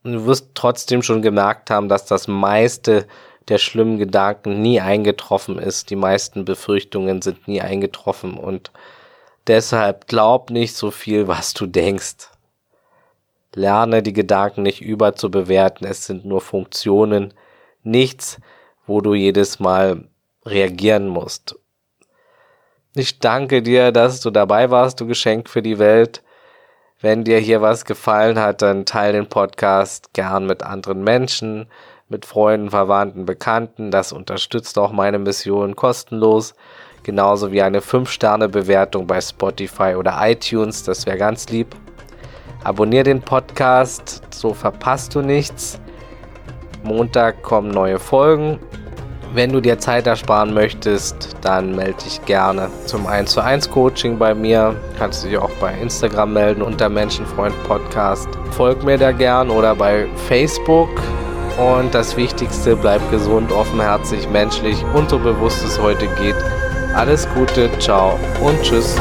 Und 0.05 0.13
du 0.13 0.27
wirst 0.27 0.51
trotzdem 0.55 1.03
schon 1.03 1.23
gemerkt 1.23 1.71
haben, 1.71 1.89
dass 1.89 2.07
das 2.07 2.29
meiste 2.29 3.07
der 3.49 3.59
schlimmen 3.59 3.99
Gedanken 3.99 4.63
nie 4.63 4.81
eingetroffen 4.81 5.59
ist. 5.59 5.91
Die 5.91 5.97
meisten 5.97 6.45
Befürchtungen 6.45 7.23
sind 7.23 7.49
nie 7.49 7.61
eingetroffen 7.61 8.35
und 8.35 8.71
deshalb 9.47 10.07
glaub 10.07 10.51
nicht 10.51 10.77
so 10.77 10.91
viel, 10.91 11.27
was 11.27 11.55
du 11.55 11.67
denkst. 11.67 12.29
Lerne 13.55 14.03
die 14.03 14.13
Gedanken 14.13 14.63
nicht 14.63 14.81
überzubewerten. 14.81 15.87
Es 15.87 16.07
sind 16.07 16.25
nur 16.25 16.41
Funktionen, 16.41 17.35
nichts, 17.83 18.39
wo 18.87 19.01
du 19.01 19.15
jedes 19.15 19.61
Mal 19.61 20.09
reagieren 20.45 21.09
musst. 21.09 21.57
Ich 22.95 23.21
danke 23.21 23.63
dir, 23.63 23.91
dass 23.91 24.21
du 24.21 24.31
dabei 24.31 24.71
warst, 24.71 25.01
du 25.01 25.07
Geschenk 25.07 25.49
für 25.49 25.63
die 25.63 25.79
Welt. 25.79 26.23
Wenn 27.01 27.25
dir 27.25 27.39
hier 27.39 27.63
was 27.63 27.85
gefallen 27.85 28.39
hat, 28.39 28.63
dann 28.63 28.85
teile 28.85 29.15
den 29.15 29.29
Podcast 29.29 30.13
gern 30.13 30.47
mit 30.47 30.63
anderen 30.63 31.03
Menschen, 31.03 31.67
mit 32.09 32.27
Freunden, 32.27 32.71
Verwandten, 32.71 33.25
Bekannten. 33.25 33.91
Das 33.91 34.13
unterstützt 34.13 34.79
auch 34.79 34.93
meine 34.93 35.19
Mission 35.19 35.75
kostenlos. 35.75 36.55
Genauso 37.03 37.51
wie 37.51 37.63
eine 37.63 37.81
5-Sterne-Bewertung 37.81 39.07
bei 39.07 39.21
Spotify 39.21 39.95
oder 39.97 40.19
iTunes. 40.21 40.85
Das 40.85 41.07
wäre 41.07 41.19
ganz 41.19 41.49
lieb. 41.49 41.75
Abonnier 42.63 43.03
den 43.03 43.23
Podcast, 43.23 44.23
so 44.31 44.55
verpasst 44.55 45.15
du 45.15 45.23
nichts. 45.23 45.81
Montag 46.85 47.43
kommen 47.43 47.71
neue 47.71 47.99
Folgen. 47.99 48.59
Wenn 49.35 49.51
du 49.51 49.61
dir 49.61 49.79
Zeit 49.79 50.07
ersparen 50.07 50.53
möchtest, 50.53 51.37
dann 51.41 51.75
melde 51.75 52.03
dich 52.05 52.23
gerne 52.27 52.69
zum 52.85 53.07
1 53.07 53.31
zu 53.31 53.41
1 53.41 53.71
Coaching 53.71 54.19
bei 54.19 54.35
mir. 54.35 54.77
Kannst 54.99 55.25
du 55.25 55.29
dich 55.29 55.39
auch 55.39 55.51
bei 55.59 55.73
Instagram 55.81 56.35
melden 56.35 56.61
unter 56.61 56.91
Menschenfreund 56.91 57.55
Podcast. 57.65 58.29
Folg 58.51 58.85
mir 58.85 58.99
da 58.99 59.13
gern 59.13 59.49
oder 59.49 59.75
bei 59.75 60.07
Facebook. 60.29 60.91
Und 61.59 61.95
das 61.95 62.17
Wichtigste, 62.17 62.77
bleib 62.77 63.11
gesund, 63.11 63.53
offenherzig, 63.53 64.29
menschlich 64.29 64.85
und 64.95 65.09
so 65.09 65.19
bewusst 65.19 65.65
es 65.65 65.81
heute 65.81 66.07
geht. 66.21 66.37
Alles 66.95 67.27
Gute, 67.35 67.71
ciao 67.79 68.19
und 68.43 68.61
tschüss. 68.63 68.97